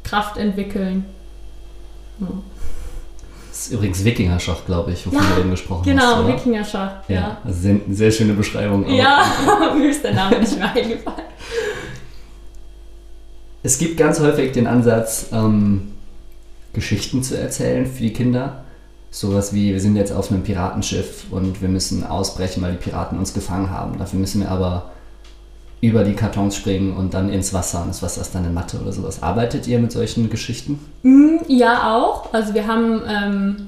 [0.05, 1.05] Kraft entwickeln.
[2.21, 2.29] Ja.
[3.51, 6.17] Das ist übrigens Wikingerschach, glaube ich, wovon ja, du eben gesprochen genau, hast.
[6.17, 6.93] Genau, Wikingerschach.
[7.09, 7.39] Ja, ja.
[7.43, 8.87] Also sehr, sehr schöne Beschreibung.
[8.89, 9.25] ja,
[9.79, 11.23] mir ist der Name nicht mehr eingefallen.
[13.63, 15.96] Es gibt ganz häufig den Ansatz, ähm,
[16.77, 18.63] Geschichten zu erzählen für die Kinder.
[19.11, 23.19] Sowas wie, wir sind jetzt auf einem Piratenschiff und wir müssen ausbrechen, weil die Piraten
[23.19, 23.99] uns gefangen haben.
[23.99, 24.91] Dafür müssen wir aber
[25.81, 27.83] über die Kartons springen und dann ins Wasser.
[27.83, 29.23] Und das Wasser ist dann in Mathe oder sowas.
[29.23, 30.79] Arbeitet ihr mit solchen Geschichten?
[31.03, 32.33] Mm, ja, auch.
[32.33, 33.67] Also wir haben ähm,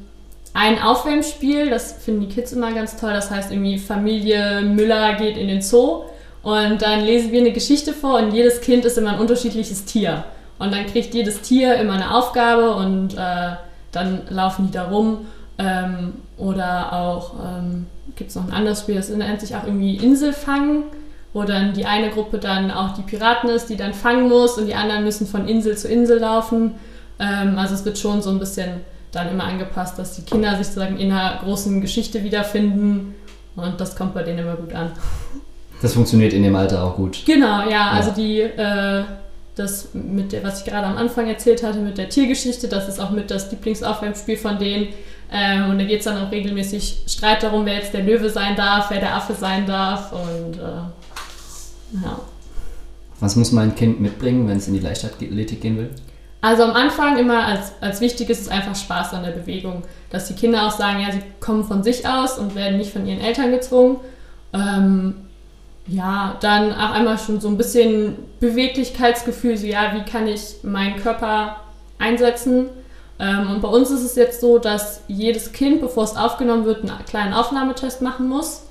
[0.53, 3.13] ein Aufwärmspiel, das finden die Kids immer ganz toll.
[3.13, 6.03] Das heißt irgendwie Familie Müller geht in den Zoo.
[6.43, 10.25] Und dann lesen wir eine Geschichte vor und jedes Kind ist immer ein unterschiedliches Tier.
[10.59, 13.53] Und dann kriegt jedes Tier immer eine Aufgabe und äh,
[13.93, 15.27] dann laufen die da rum.
[15.59, 19.97] Ähm, oder auch ähm, gibt es noch ein anderes Spiel, das nennt sich auch irgendwie
[19.97, 20.85] Inselfangen,
[21.33, 24.67] wo dann die eine Gruppe dann auch die Piraten ist, die dann fangen muss und
[24.67, 26.75] die anderen müssen von Insel zu Insel laufen.
[27.19, 28.81] Ähm, also es wird schon so ein bisschen
[29.13, 33.15] dann immer angepasst, dass die Kinder sich sozusagen in einer großen Geschichte wiederfinden
[33.57, 34.93] und das kommt bei denen immer gut an.
[35.81, 37.23] Das funktioniert in dem Alter auch gut.
[37.25, 37.91] Genau, ja, ja.
[37.91, 39.05] also die äh,
[39.59, 43.01] das mit der, was ich gerade am Anfang erzählt hatte, mit der Tiergeschichte, das ist
[43.01, 44.89] auch mit das Lieblingsaufwärmspiel von denen.
[45.31, 48.57] Ähm, und da geht es dann auch regelmäßig Streit darum, wer jetzt der Löwe sein
[48.57, 50.13] darf, wer der Affe sein darf.
[50.13, 52.21] Und äh, ja.
[53.21, 55.91] Was muss mein Kind mitbringen, wenn es in die Leichtathletik gehen will?
[56.41, 59.83] Also am Anfang immer als, als wichtig ist es einfach Spaß an der Bewegung.
[60.11, 63.07] Dass die Kinder auch sagen, ja, sie kommen von sich aus und werden nicht von
[63.07, 63.97] ihren Eltern gezwungen.
[64.55, 65.15] Ähm,
[65.89, 70.97] ja, dann auch einmal schon so ein bisschen Beweglichkeitsgefühl, so ja, wie kann ich meinen
[70.97, 71.57] Körper
[71.99, 72.69] einsetzen.
[73.19, 76.83] Ähm, und bei uns ist es jetzt so, dass jedes Kind, bevor es aufgenommen wird,
[76.83, 78.65] einen kleinen Aufnahmetest machen muss.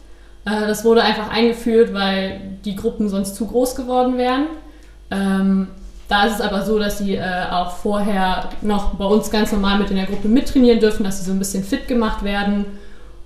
[0.45, 4.45] Äh, das wurde einfach eingeführt, weil die Gruppen sonst zu groß geworden wären.
[5.09, 5.67] Ähm,
[6.07, 9.79] da ist es aber so, dass sie äh, auch vorher noch bei uns ganz normal
[9.79, 12.65] mit in der Gruppe mittrainieren dürfen, dass sie so ein bisschen fit gemacht werden.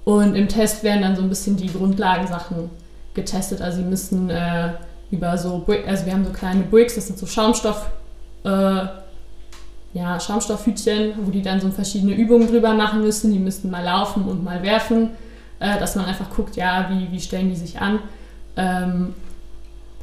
[0.05, 2.71] Und im Test werden dann so ein bisschen die Grundlagensachen
[3.13, 3.61] getestet.
[3.61, 4.73] Also sie müssen äh,
[5.11, 7.87] über so, also wir haben so kleine Bricks, das sind so Schaumstoff,
[8.43, 8.85] äh,
[9.93, 13.31] ja, Schaumstoffhütchen, wo die dann so verschiedene Übungen drüber machen müssen.
[13.31, 15.09] Die müssten mal laufen und mal werfen,
[15.59, 17.99] äh, dass man einfach guckt, ja, wie, wie stellen die sich an.
[18.55, 19.13] Ähm,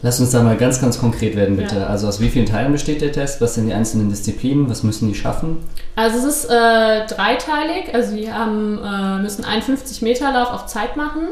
[0.01, 1.77] Lass uns da mal ganz, ganz konkret werden, bitte.
[1.77, 1.87] Ja.
[1.87, 3.41] Also aus wie vielen Teilen besteht der Test?
[3.41, 4.71] Was sind die einzelnen Disziplinen?
[4.71, 5.59] Was müssen die schaffen?
[5.97, 7.93] Also es ist äh, dreiteilig.
[7.93, 11.23] Also die haben, äh, müssen einen 50 Meter Lauf auf Zeit machen.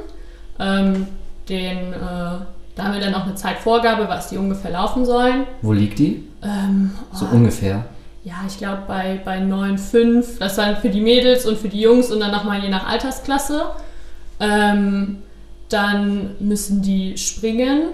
[0.59, 1.07] Ähm,
[1.49, 5.47] den, äh, da haben wir dann auch eine Zeitvorgabe, was die ungefähr laufen sollen.
[5.63, 6.25] Wo liegt die?
[6.43, 7.85] Ähm, so oh, ungefähr.
[8.25, 10.39] Ja, ich glaube bei, bei 9,5.
[10.39, 13.67] Das dann für die Mädels und für die Jungs und dann nochmal je nach Altersklasse.
[14.41, 15.19] Ähm,
[15.69, 17.89] dann müssen die springen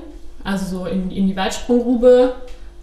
[0.44, 2.34] also so in, in die Weitsprunggrube.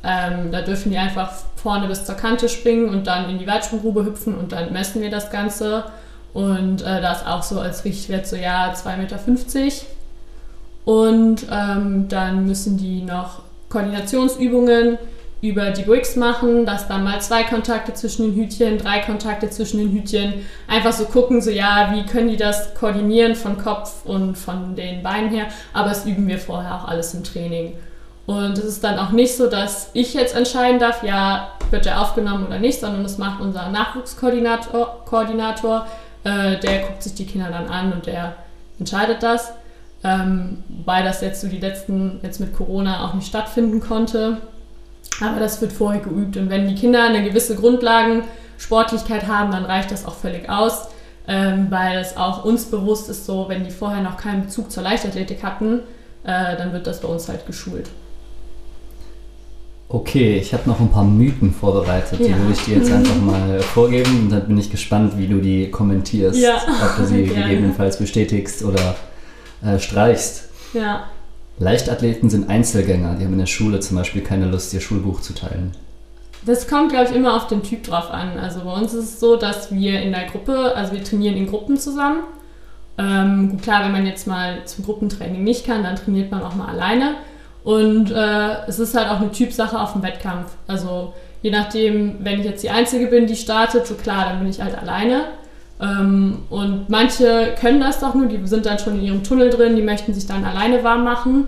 [0.03, 4.05] Ähm, da dürfen die einfach vorne bis zur Kante springen und dann in die Weitsprunggrube
[4.05, 5.85] hüpfen und dann messen wir das Ganze.
[6.33, 9.19] Und äh, das auch so als Richtwert so, ja, 2,50 Meter.
[10.89, 14.97] Und ähm, dann müssen die noch Koordinationsübungen
[15.39, 19.77] über die Bricks machen, dass dann mal zwei Kontakte zwischen den Hütchen, drei Kontakte zwischen
[19.77, 24.35] den Hütchen, einfach so gucken, so ja, wie können die das koordinieren von Kopf und
[24.35, 27.75] von den Beinen her, aber das üben wir vorher auch alles im Training.
[28.25, 32.01] Und es ist dann auch nicht so, dass ich jetzt entscheiden darf, ja, wird der
[32.01, 35.85] aufgenommen oder nicht, sondern das macht unser Nachwuchskoordinator, Koordinator,
[36.23, 38.37] äh, der guckt sich die Kinder dann an und der
[38.79, 39.53] entscheidet das.
[40.03, 44.37] Ähm, weil das jetzt so die letzten, jetzt mit Corona auch nicht stattfinden konnte.
[45.21, 46.37] Aber das wird vorher geübt.
[46.37, 50.87] Und wenn die Kinder eine gewisse Grundlagensportlichkeit haben, dann reicht das auch völlig aus.
[51.27, 54.81] Ähm, weil es auch uns bewusst ist, so, wenn die vorher noch keinen Bezug zur
[54.81, 55.81] Leichtathletik hatten,
[56.23, 57.89] äh, dann wird das bei uns halt geschult.
[59.91, 62.27] Okay, ich habe noch ein paar Mythen vorbereitet, ja.
[62.27, 65.39] die würde ich dir jetzt einfach mal vorgeben und dann bin ich gespannt, wie du
[65.39, 66.57] die kommentierst, ja.
[66.57, 68.95] ob du sie gegebenenfalls bestätigst oder
[69.63, 70.49] äh, streichst.
[70.73, 71.07] Ja.
[71.57, 75.33] Leichtathleten sind Einzelgänger, die haben in der Schule zum Beispiel keine Lust, ihr Schulbuch zu
[75.33, 75.71] teilen.
[76.45, 78.39] Das kommt, glaube ich, immer auf den Typ drauf an.
[78.39, 81.47] Also bei uns ist es so, dass wir in der Gruppe, also wir trainieren in
[81.47, 82.23] Gruppen zusammen.
[82.97, 86.69] Ähm, klar, wenn man jetzt mal zum Gruppentraining nicht kann, dann trainiert man auch mal
[86.69, 87.15] alleine.
[87.63, 90.51] Und äh, es ist halt auch eine Typsache auf dem Wettkampf.
[90.65, 94.49] Also je nachdem, wenn ich jetzt die Einzige bin, die startet, so klar, dann bin
[94.49, 95.25] ich halt alleine.
[95.81, 99.75] Ähm, und manche können das doch nur, die sind dann schon in ihrem Tunnel drin,
[99.75, 101.47] die möchten sich dann alleine warm machen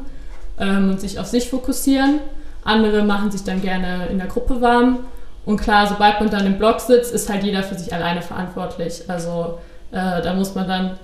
[0.59, 2.19] ähm, und sich auf sich fokussieren.
[2.63, 4.99] Andere machen sich dann gerne in der Gruppe warm.
[5.45, 9.03] Und klar, sobald man dann im Block sitzt, ist halt jeder für sich alleine verantwortlich.
[9.07, 9.57] Also
[9.91, 10.99] äh, da muss man dann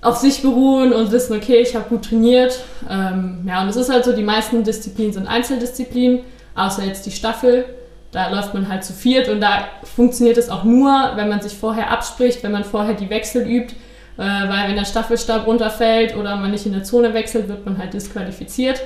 [0.00, 2.58] auf sich beruhen und wissen, okay, ich habe gut trainiert.
[2.88, 6.20] Ähm, ja, und es ist halt so, die meisten Disziplinen sind Einzeldisziplinen,
[6.54, 7.64] außer jetzt die Staffel.
[8.12, 11.54] Da läuft man halt zu viert und da funktioniert es auch nur, wenn man sich
[11.54, 13.74] vorher abspricht, wenn man vorher die Wechsel übt,
[14.18, 17.78] äh, weil wenn der Staffelstab runterfällt oder man nicht in der Zone wechselt, wird man
[17.78, 18.82] halt disqualifiziert.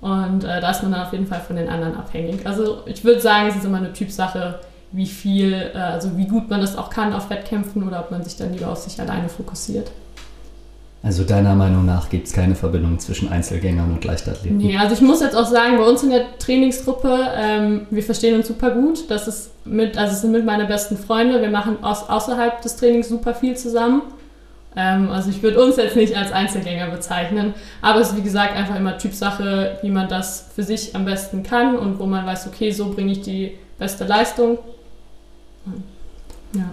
[0.00, 2.46] Und äh, da ist man dann auf jeden Fall von den anderen abhängig.
[2.46, 4.60] Also ich würde sagen, es ist immer eine Typsache,
[4.92, 8.22] wie viel, äh, also wie gut man das auch kann auf Wettkämpfen oder ob man
[8.24, 9.90] sich dann lieber auf sich alleine fokussiert.
[11.02, 14.58] Also deiner Meinung nach gibt es keine Verbindung zwischen Einzelgängern und Leichtathleten?
[14.58, 18.34] Nee, also ich muss jetzt auch sagen, bei uns in der Trainingsgruppe, ähm, wir verstehen
[18.34, 19.08] uns super gut.
[19.08, 21.40] Das ist mit, also es sind mit meine besten Freunde.
[21.40, 24.02] Wir machen aus, außerhalb des Trainings super viel zusammen.
[24.76, 28.54] Ähm, also ich würde uns jetzt nicht als Einzelgänger bezeichnen, aber es ist wie gesagt
[28.54, 32.48] einfach immer Typsache, wie man das für sich am besten kann und wo man weiß,
[32.48, 34.58] okay, so bringe ich die beste Leistung.
[36.54, 36.70] Ja.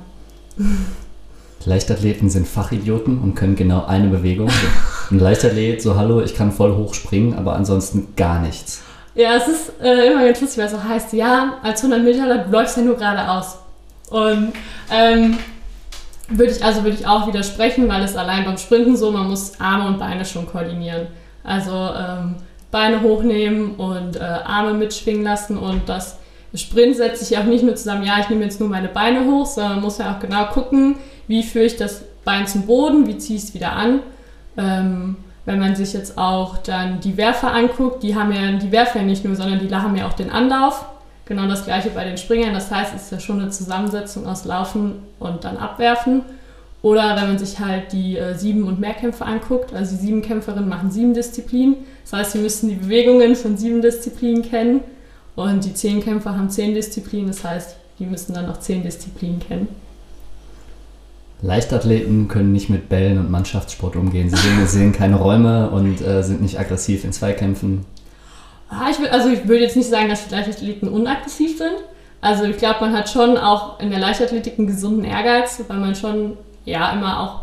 [1.66, 4.50] Leichtathleten sind Fachidioten und können genau eine Bewegung.
[5.12, 8.82] Ein Leichtathlet, so hallo, ich kann voll hoch springen, aber ansonsten gar nichts.
[9.14, 12.44] Ja, es ist äh, immer ganz lustig, weil es so heißt, ja, als 100 Meter
[12.44, 13.60] du läufst ja nur geradeaus.
[14.10, 14.54] Und
[14.92, 15.38] ähm,
[16.28, 19.60] würde ich, also würde ich auch widersprechen, weil es allein beim Sprinten so, man muss
[19.60, 21.08] Arme und Beine schon koordinieren.
[21.44, 22.36] Also ähm,
[22.72, 26.18] Beine hochnehmen und äh, Arme mitschwingen lassen und das
[26.54, 29.46] Sprint setzt sich auch nicht nur zusammen, ja, ich nehme jetzt nur meine Beine hoch,
[29.46, 33.18] sondern man muss ja auch genau gucken, wie führe ich das Bein zum Boden, wie
[33.18, 34.00] ziehe ich es wieder an.
[34.58, 39.04] Ähm, wenn man sich jetzt auch dann die Werfer anguckt, die haben ja die Werfer
[39.04, 40.86] nicht nur, sondern die haben ja auch den Anlauf.
[41.26, 42.54] Genau das gleiche bei den Springern.
[42.54, 46.24] Das heißt, es ist ja schon eine Zusammensetzung aus Laufen und dann Abwerfen.
[46.82, 50.70] Oder wenn man sich halt die äh, Sieben- und Mehrkämpfe anguckt, also die sieben Kämpferinnen
[50.70, 51.78] machen sieben Disziplinen.
[52.04, 54.82] Das heißt, sie müssen die Bewegungen von sieben Disziplinen kennen.
[55.36, 59.40] Und die zehn Kämpfer haben zehn Disziplinen, das heißt, die müssen dann noch zehn Disziplinen
[59.40, 59.68] kennen.
[61.46, 64.30] Leichtathleten können nicht mit Bällen und Mannschaftssport umgehen.
[64.30, 67.86] Sie sehen, sehen keine Räume und äh, sind nicht aggressiv in Zweikämpfen.
[68.70, 71.76] Ah, ich will, also ich würde jetzt nicht sagen, dass die Leichtathleten unaggressiv sind.
[72.20, 75.94] Also ich glaube, man hat schon auch in der Leichtathletik einen gesunden Ehrgeiz, weil man
[75.94, 77.42] schon ja immer auch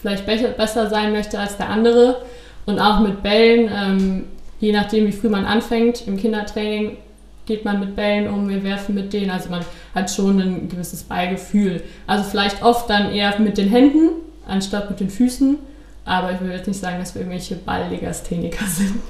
[0.00, 2.20] vielleicht besser sein möchte als der andere.
[2.66, 4.24] Und auch mit Bällen, ähm,
[4.60, 6.98] je nachdem, wie früh man anfängt, im Kindertraining
[7.48, 9.30] geht man mit Bällen um, wir werfen mit denen.
[9.30, 11.82] Also man hat schon ein gewisses Beigefühl.
[12.06, 14.10] Also vielleicht oft dann eher mit den Händen
[14.46, 15.56] anstatt mit den Füßen.
[16.04, 19.00] Aber ich würde jetzt nicht sagen, dass wir irgendwelche Balllegastheniker sind.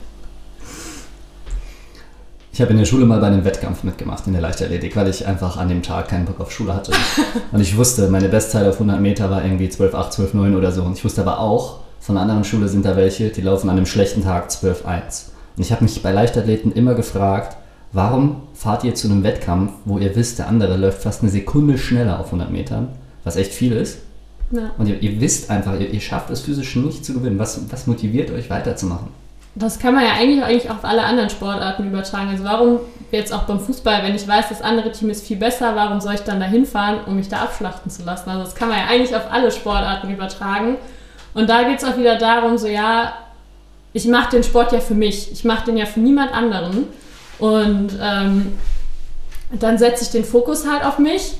[2.52, 5.26] Ich habe in der Schule mal bei einem Wettkampf mitgemacht in der Leichtathletik, weil ich
[5.26, 6.92] einfach an dem Tag keinen Bock auf Schule hatte.
[7.52, 10.82] Und ich wusste, meine Bestzeit auf 100 Meter war irgendwie 12,8, 12,9 oder so.
[10.82, 13.76] Und ich wusste aber auch, von einer anderen Schule sind da welche, die laufen an
[13.76, 15.26] einem schlechten Tag 12,1.
[15.56, 17.56] Und ich habe mich bei Leichtathleten immer gefragt,
[17.92, 21.78] warum fahrt ihr zu einem Wettkampf, wo ihr wisst, der andere läuft fast eine Sekunde
[21.78, 22.88] schneller auf 100 Metern,
[23.24, 23.98] was echt viel ist.
[24.50, 24.70] Ja.
[24.78, 27.38] Und ihr, ihr, wisst einfach, ihr, ihr schafft es physisch nicht zu gewinnen.
[27.38, 29.08] Was, was motiviert euch weiterzumachen?
[29.58, 32.28] das kann man ja eigentlich, eigentlich auf alle anderen Sportarten übertragen.
[32.30, 35.74] Also warum jetzt auch beim Fußball, wenn ich weiß, das andere Team ist viel besser,
[35.74, 38.30] warum soll ich dann da hinfahren, um mich da abschlachten zu lassen?
[38.30, 40.76] Also das kann man ja eigentlich auf alle Sportarten übertragen.
[41.34, 43.14] Und da geht es auch wieder darum, so ja,
[43.92, 45.32] ich mache den Sport ja für mich.
[45.32, 46.86] Ich mache den ja für niemand anderen.
[47.38, 48.58] Und ähm,
[49.52, 51.34] dann setze ich den Fokus halt auf mich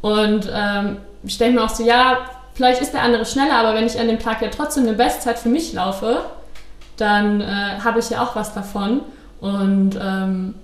[0.00, 2.18] und ähm, denke mir auch so, ja,
[2.54, 5.38] vielleicht ist der andere schneller, aber wenn ich an dem Tag ja trotzdem eine Bestzeit
[5.38, 6.24] für mich laufe,
[6.96, 9.00] dann äh, habe ich ja auch was davon.
[9.40, 10.54] Und ähm,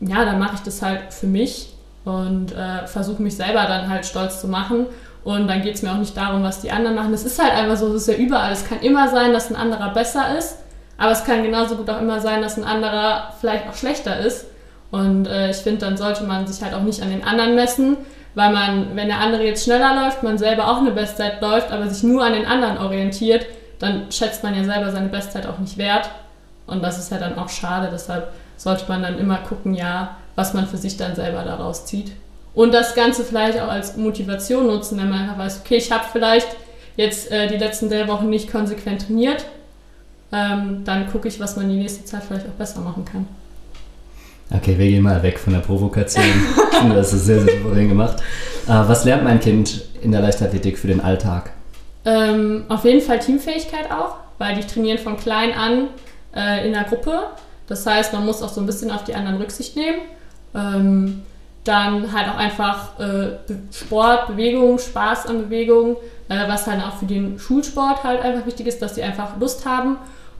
[0.00, 1.72] ja, dann mache ich das halt für mich
[2.04, 4.86] und äh, versuche mich selber dann halt stolz zu machen.
[5.24, 7.12] Und dann geht es mir auch nicht darum, was die anderen machen.
[7.12, 8.52] Es ist halt einfach so, es ist ja überall.
[8.52, 10.58] Es kann immer sein, dass ein anderer besser ist,
[10.98, 14.46] aber es kann genauso gut auch immer sein, dass ein anderer vielleicht auch schlechter ist.
[14.90, 17.96] Und äh, ich finde, dann sollte man sich halt auch nicht an den anderen messen,
[18.34, 21.88] weil man, wenn der andere jetzt schneller läuft, man selber auch eine Bestzeit läuft, aber
[21.88, 23.46] sich nur an den anderen orientiert,
[23.78, 26.10] dann schätzt man ja selber seine Bestzeit auch nicht wert.
[26.66, 27.88] Und das ist ja dann auch schade.
[27.92, 32.12] Deshalb sollte man dann immer gucken, ja, was man für sich dann selber daraus zieht.
[32.54, 36.04] Und das Ganze vielleicht auch als Motivation nutzen, wenn man einfach weiß, okay, ich habe
[36.10, 36.48] vielleicht
[36.96, 39.44] jetzt äh, die letzten drei Wochen nicht konsequent trainiert,
[40.32, 43.26] ähm, dann gucke ich, was man die nächste Zeit vielleicht auch besser machen kann.
[44.50, 46.24] Okay, wir gehen mal weg von der Provokation.
[46.72, 48.20] ich finde, das ist sehr, sehr souverän gemacht.
[48.66, 51.50] Äh, was lernt mein Kind in der Leichtathletik für den Alltag?
[52.04, 55.88] Ähm, auf jeden Fall Teamfähigkeit auch, weil die trainieren von klein an
[56.34, 57.24] äh, in der Gruppe.
[57.66, 59.98] Das heißt, man muss auch so ein bisschen auf die anderen Rücksicht nehmen.
[60.54, 61.22] Ähm,
[61.64, 63.38] dann halt auch einfach äh,
[63.72, 65.96] Sport, Bewegung, Spaß an Bewegung,
[66.28, 69.66] äh, was halt auch für den Schulsport halt einfach wichtig ist, dass die einfach Lust
[69.66, 69.96] haben.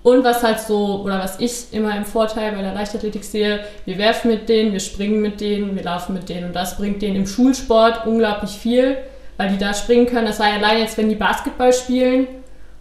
[0.06, 3.98] Und was halt so, oder was ich immer im Vorteil bei der Leichtathletik sehe, wir
[3.98, 6.46] werfen mit denen, wir springen mit denen, wir laufen mit denen.
[6.46, 8.96] Und das bringt denen im Schulsport unglaublich viel
[9.36, 10.26] weil die da springen können.
[10.26, 12.26] Das sei allein jetzt, wenn die Basketball spielen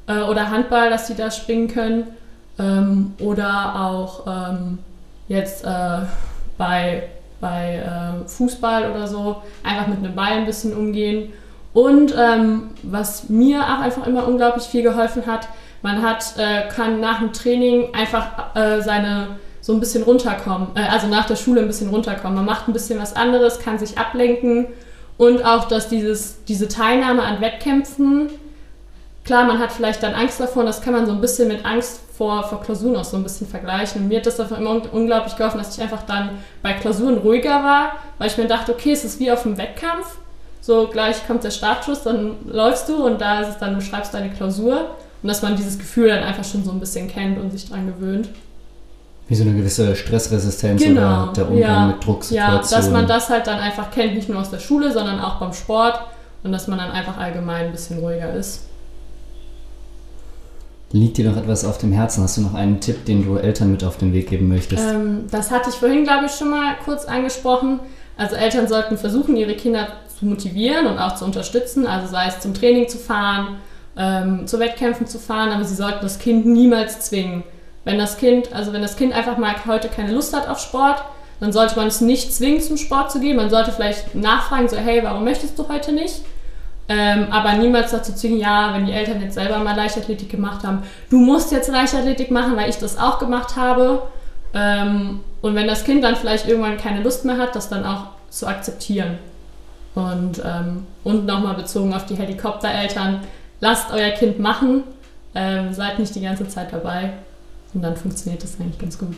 [0.07, 2.07] äh, oder Handball, dass die da springen können.
[2.57, 4.79] Ähm, oder auch ähm,
[5.27, 5.99] jetzt äh,
[6.57, 7.03] bei,
[7.41, 11.33] bei äh, Fußball oder so einfach mit einem Ball ein bisschen umgehen.
[11.73, 15.49] Und ähm, was mir auch einfach immer unglaublich viel geholfen hat,
[15.85, 20.81] man hat, äh, kann nach dem Training einfach äh, seine so ein bisschen runterkommen, äh,
[20.81, 22.35] also nach der Schule ein bisschen runterkommen.
[22.35, 24.65] Man macht ein bisschen was anderes, kann sich ablenken
[25.17, 28.29] und auch, dass dieses, diese Teilnahme an Wettkämpfen,
[29.25, 31.63] klar, man hat vielleicht dann Angst davor, und das kann man so ein bisschen mit
[31.65, 34.01] Angst vor, vor Klausuren auch so ein bisschen vergleichen.
[34.01, 36.29] Und mir hat das einfach immer unglaublich geholfen, dass ich einfach dann
[36.63, 40.17] bei Klausuren ruhiger war, weil ich mir dachte, okay, es ist wie auf einem Wettkampf.
[40.61, 44.15] So gleich kommt der Startschuss, dann läufst du und da ist es dann, du schreibst
[44.15, 44.95] deine Klausur.
[45.25, 47.87] Und dass man dieses Gefühl dann einfach schon so ein bisschen kennt und sich dran
[47.87, 48.29] gewöhnt.
[49.27, 51.23] Wie so eine gewisse Stressresistenz genau.
[51.23, 51.87] oder der Umgang ja.
[51.87, 52.61] mit Drucksituationen.
[52.61, 55.39] Ja, dass man das halt dann einfach kennt, nicht nur aus der Schule, sondern auch
[55.39, 55.99] beim Sport
[56.43, 58.65] und dass man dann einfach allgemein ein bisschen ruhiger ist.
[60.91, 62.23] Liegt dir noch etwas auf dem Herzen?
[62.23, 64.83] Hast du noch einen Tipp, den du Eltern mit auf den Weg geben möchtest?
[64.83, 67.79] Ähm, das hatte ich vorhin, glaube ich, schon mal kurz angesprochen.
[68.15, 69.87] Also Eltern sollten versuchen, ihre Kinder
[70.19, 71.87] zu motivieren und auch zu unterstützen.
[71.87, 73.57] Also sei es zum Training zu fahren,
[73.97, 77.43] ähm, zu Wettkämpfen zu fahren, aber sie sollten das Kind niemals zwingen.
[77.83, 81.03] Wenn das Kind, also wenn das Kind einfach mal heute keine Lust hat auf Sport,
[81.39, 83.35] dann sollte man es nicht zwingen, zum Sport zu gehen.
[83.35, 86.21] Man sollte vielleicht nachfragen, so, hey, warum möchtest du heute nicht?
[86.87, 90.83] Ähm, aber niemals dazu zwingen, ja, wenn die Eltern jetzt selber mal Leichtathletik gemacht haben,
[91.09, 94.03] du musst jetzt Leichtathletik machen, weil ich das auch gemacht habe.
[94.53, 98.05] Ähm, und wenn das Kind dann vielleicht irgendwann keine Lust mehr hat, das dann auch
[98.29, 99.17] zu akzeptieren.
[99.95, 103.21] Und, ähm, und nochmal bezogen auf die Helikoptereltern,
[103.59, 104.83] lasst euer Kind machen,
[105.33, 107.13] ähm, seid nicht die ganze Zeit dabei
[107.73, 109.15] und dann funktioniert das eigentlich ganz gut.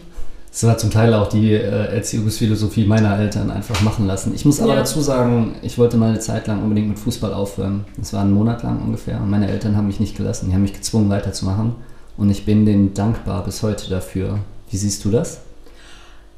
[0.51, 4.33] Das war zum Teil auch die äh, Erziehungsphilosophie meiner Eltern, einfach machen lassen.
[4.33, 4.79] Ich muss aber ja.
[4.79, 7.85] dazu sagen, ich wollte mal eine Zeit lang unbedingt mit Fußball aufhören.
[7.97, 10.47] Das war einen Monat lang ungefähr und meine Eltern haben mich nicht gelassen.
[10.47, 11.75] Die haben mich gezwungen weiterzumachen
[12.17, 14.39] und ich bin denen dankbar bis heute dafür.
[14.71, 15.41] Wie siehst du das?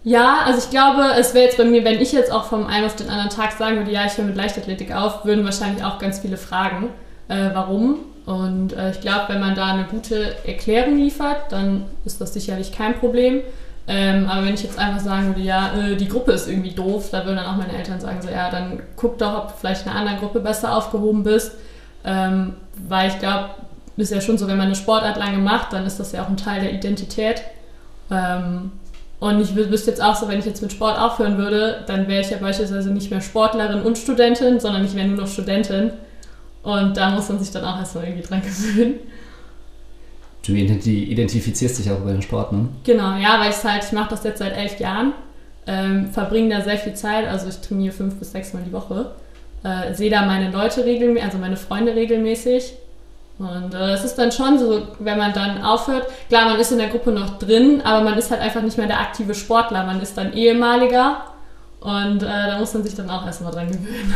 [0.03, 2.85] Ja, also ich glaube, es wäre jetzt bei mir, wenn ich jetzt auch vom einen
[2.85, 5.99] auf den anderen Tag sagen würde, ja, ich höre mit Leichtathletik auf, würden wahrscheinlich auch
[5.99, 6.89] ganz viele fragen,
[7.29, 7.99] äh, warum.
[8.25, 12.71] Und äh, ich glaube, wenn man da eine gute Erklärung liefert, dann ist das sicherlich
[12.71, 13.41] kein Problem.
[13.87, 17.09] Ähm, aber wenn ich jetzt einfach sagen würde, ja, äh, die Gruppe ist irgendwie doof,
[17.11, 19.85] da würden dann auch meine Eltern sagen, so, ja, dann guck doch, ob du vielleicht
[19.85, 21.53] in einer anderen Gruppe besser aufgehoben bist.
[22.05, 22.53] Ähm,
[22.87, 23.49] weil ich glaube,
[23.97, 26.29] ist ja schon so, wenn man eine Sportart lange macht, dann ist das ja auch
[26.29, 27.41] ein Teil der Identität.
[28.11, 28.71] Ähm,
[29.19, 32.21] und ich wüsste jetzt auch so, wenn ich jetzt mit Sport aufhören würde, dann wäre
[32.21, 35.91] ich ja beispielsweise nicht mehr Sportlerin und Studentin, sondern ich wäre nur noch Studentin.
[36.63, 38.95] Und da muss man sich dann auch erstmal irgendwie dran gewöhnen.
[40.45, 42.69] Du identifizierst dich auch über den Sport, ne?
[42.83, 45.13] Genau, ja, weil ich halt, ich mache das jetzt seit elf Jahren,
[45.67, 49.11] ähm, verbringe da sehr viel Zeit, also ich trainiere fünf bis sechs Mal die Woche,
[49.63, 52.73] äh, sehe da meine Leute regelmäßig, also meine Freunde regelmäßig
[53.37, 56.77] und äh, es ist dann schon so, wenn man dann aufhört, klar, man ist in
[56.77, 60.01] der Gruppe noch drin, aber man ist halt einfach nicht mehr der aktive Sportler, man
[60.01, 61.25] ist dann ehemaliger
[61.81, 64.15] und äh, da muss man sich dann auch erstmal dran gewöhnen.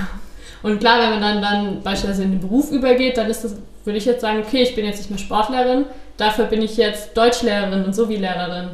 [0.64, 3.98] Und klar, wenn man dann, dann beispielsweise in den Beruf übergeht, dann ist das, würde
[3.98, 5.86] ich jetzt sagen, okay, ich bin jetzt nicht mehr Sportlerin,
[6.18, 8.70] dafür bin ich jetzt Deutschlehrerin und Sowie-Lehrerin.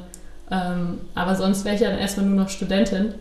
[0.52, 3.14] Ähm, aber sonst wäre ich ja dann erstmal nur noch Studentin.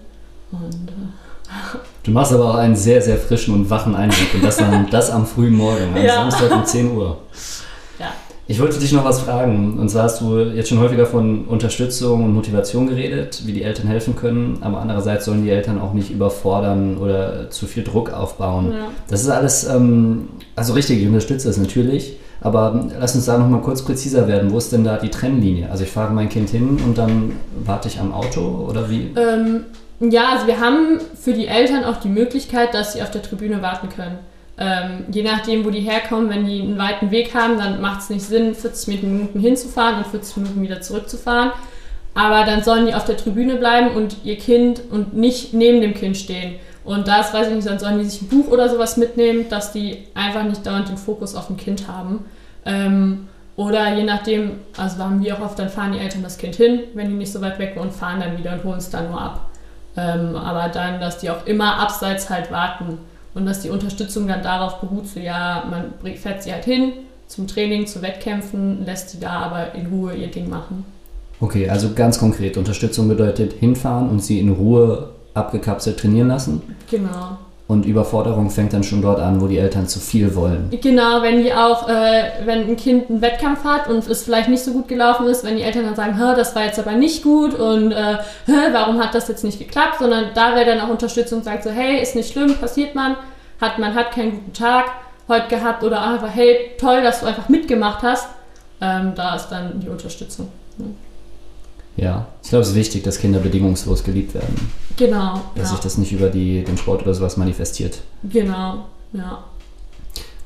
[0.52, 4.56] Und äh, Du machst aber auch einen sehr, sehr frischen und wachen Eindruck und das,
[4.56, 6.14] dann, das am frühen Morgen, am ja.
[6.14, 7.18] Samstag um 10 Uhr.
[8.50, 9.78] Ich wollte dich noch was fragen.
[9.78, 13.88] Und zwar hast du jetzt schon häufiger von Unterstützung und Motivation geredet, wie die Eltern
[13.88, 18.72] helfen können, aber andererseits sollen die Eltern auch nicht überfordern oder zu viel Druck aufbauen.
[18.72, 18.86] Ja.
[19.06, 23.60] Das ist alles, ähm, also richtig, ich unterstütze das natürlich, aber lass uns da nochmal
[23.60, 24.50] kurz präziser werden.
[24.50, 25.70] Wo ist denn da die Trennlinie?
[25.70, 27.32] Also ich fahre mein Kind hin und dann
[27.66, 29.10] warte ich am Auto oder wie?
[29.14, 29.64] Ähm,
[30.00, 33.60] ja, also wir haben für die Eltern auch die Möglichkeit, dass sie auf der Tribüne
[33.60, 34.18] warten können.
[34.60, 38.10] Ähm, je nachdem, wo die herkommen, wenn die einen weiten Weg haben, dann macht es
[38.10, 41.52] nicht Sinn, 40 Minuten hinzufahren und 40 Minuten wieder zurückzufahren.
[42.14, 45.94] Aber dann sollen die auf der Tribüne bleiben und ihr Kind und nicht neben dem
[45.94, 46.56] Kind stehen.
[46.84, 49.72] Und das weiß ich nicht, dann sollen die sich ein Buch oder sowas mitnehmen, dass
[49.72, 52.24] die einfach nicht dauernd den Fokus auf dem Kind haben.
[52.64, 56.56] Ähm, oder je nachdem, also haben wir auch oft, dann fahren die Eltern das Kind
[56.56, 58.90] hin, wenn die nicht so weit weg wohnen, und fahren dann wieder und holen es
[58.90, 59.50] dann nur ab.
[59.96, 62.98] Ähm, aber dann, dass die auch immer abseits halt warten
[63.34, 66.92] und dass die Unterstützung dann darauf beruht, so ja, man fährt sie halt hin
[67.26, 70.84] zum Training, zu Wettkämpfen, lässt sie da aber in Ruhe ihr Ding machen.
[71.40, 76.62] Okay, also ganz konkret, Unterstützung bedeutet hinfahren und sie in Ruhe abgekapselt trainieren lassen?
[76.90, 77.38] Genau.
[77.68, 80.70] Und Überforderung fängt dann schon dort an, wo die Eltern zu viel wollen.
[80.80, 84.64] Genau, wenn die auch, äh, wenn ein Kind einen Wettkampf hat und es vielleicht nicht
[84.64, 87.52] so gut gelaufen ist, wenn die Eltern dann sagen, das war jetzt aber nicht gut
[87.52, 88.16] und äh,
[88.72, 91.70] warum hat das jetzt nicht geklappt, sondern da wäre dann auch Unterstützung und sagt so,
[91.70, 93.16] hey, ist nicht schlimm, passiert man,
[93.60, 94.86] hat man hat keinen guten Tag
[95.28, 98.28] heute gehabt oder einfach, hey, toll, dass du einfach mitgemacht hast.
[98.80, 100.48] Ähm, da ist dann die Unterstützung.
[100.78, 100.86] Ne?
[101.98, 104.70] Ja, ich glaube, es ist wichtig, dass Kinder bedingungslos geliebt werden.
[104.96, 105.40] Genau.
[105.56, 105.74] Dass ja.
[105.74, 107.98] sich das nicht über die, den Sport oder sowas manifestiert.
[108.22, 109.44] Genau, ja.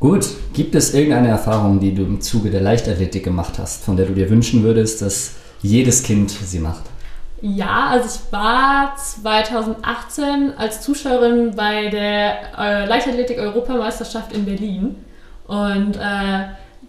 [0.00, 4.06] Gut, gibt es irgendeine Erfahrung, die du im Zuge der Leichtathletik gemacht hast, von der
[4.06, 6.84] du dir wünschen würdest, dass jedes Kind sie macht?
[7.42, 14.96] Ja, also ich war 2018 als Zuschauerin bei der äh, Leichtathletik-Europameisterschaft in Berlin.
[15.46, 16.44] Und äh,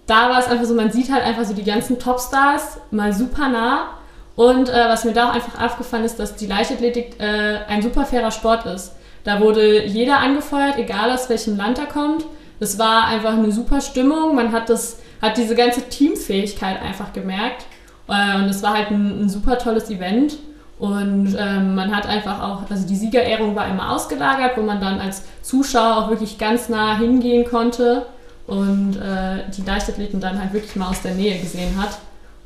[0.05, 3.49] da war es einfach so, man sieht halt einfach so die ganzen Topstars mal super
[3.49, 3.97] nah
[4.35, 8.05] und äh, was mir da auch einfach aufgefallen ist, dass die Leichtathletik äh, ein super
[8.05, 8.93] fairer Sport ist.
[9.23, 12.25] Da wurde jeder angefeuert, egal aus welchem Land er kommt.
[12.59, 14.35] Es war einfach eine super Stimmung.
[14.35, 17.65] Man hat, das, hat diese ganze Teamfähigkeit einfach gemerkt.
[18.07, 20.37] Äh, und es war halt ein, ein, super tolles Event.
[20.79, 24.99] Und ähm, man hat einfach auch, also die Siegerehrung war immer ausgelagert, wo man dann
[24.99, 28.07] als Zuschauer auch wirklich ganz nah hingehen konnte
[28.47, 31.99] und äh, die Leichtathleten dann halt wirklich mal aus der Nähe gesehen hat.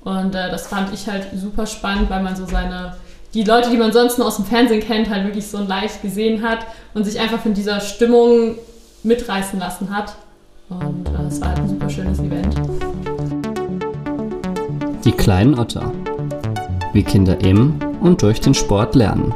[0.07, 2.95] Und äh, das fand ich halt super spannend, weil man so seine,
[3.33, 6.47] die Leute, die man sonst nur aus dem Fernsehen kennt, halt wirklich so live gesehen
[6.47, 6.59] hat
[6.93, 8.55] und sich einfach von dieser Stimmung
[9.03, 10.15] mitreißen lassen hat.
[10.69, 12.55] Und äh, es war halt ein super schönes Event.
[15.03, 15.91] Die kleinen Otter.
[16.93, 19.35] Wie Kinder im und durch den Sport lernen.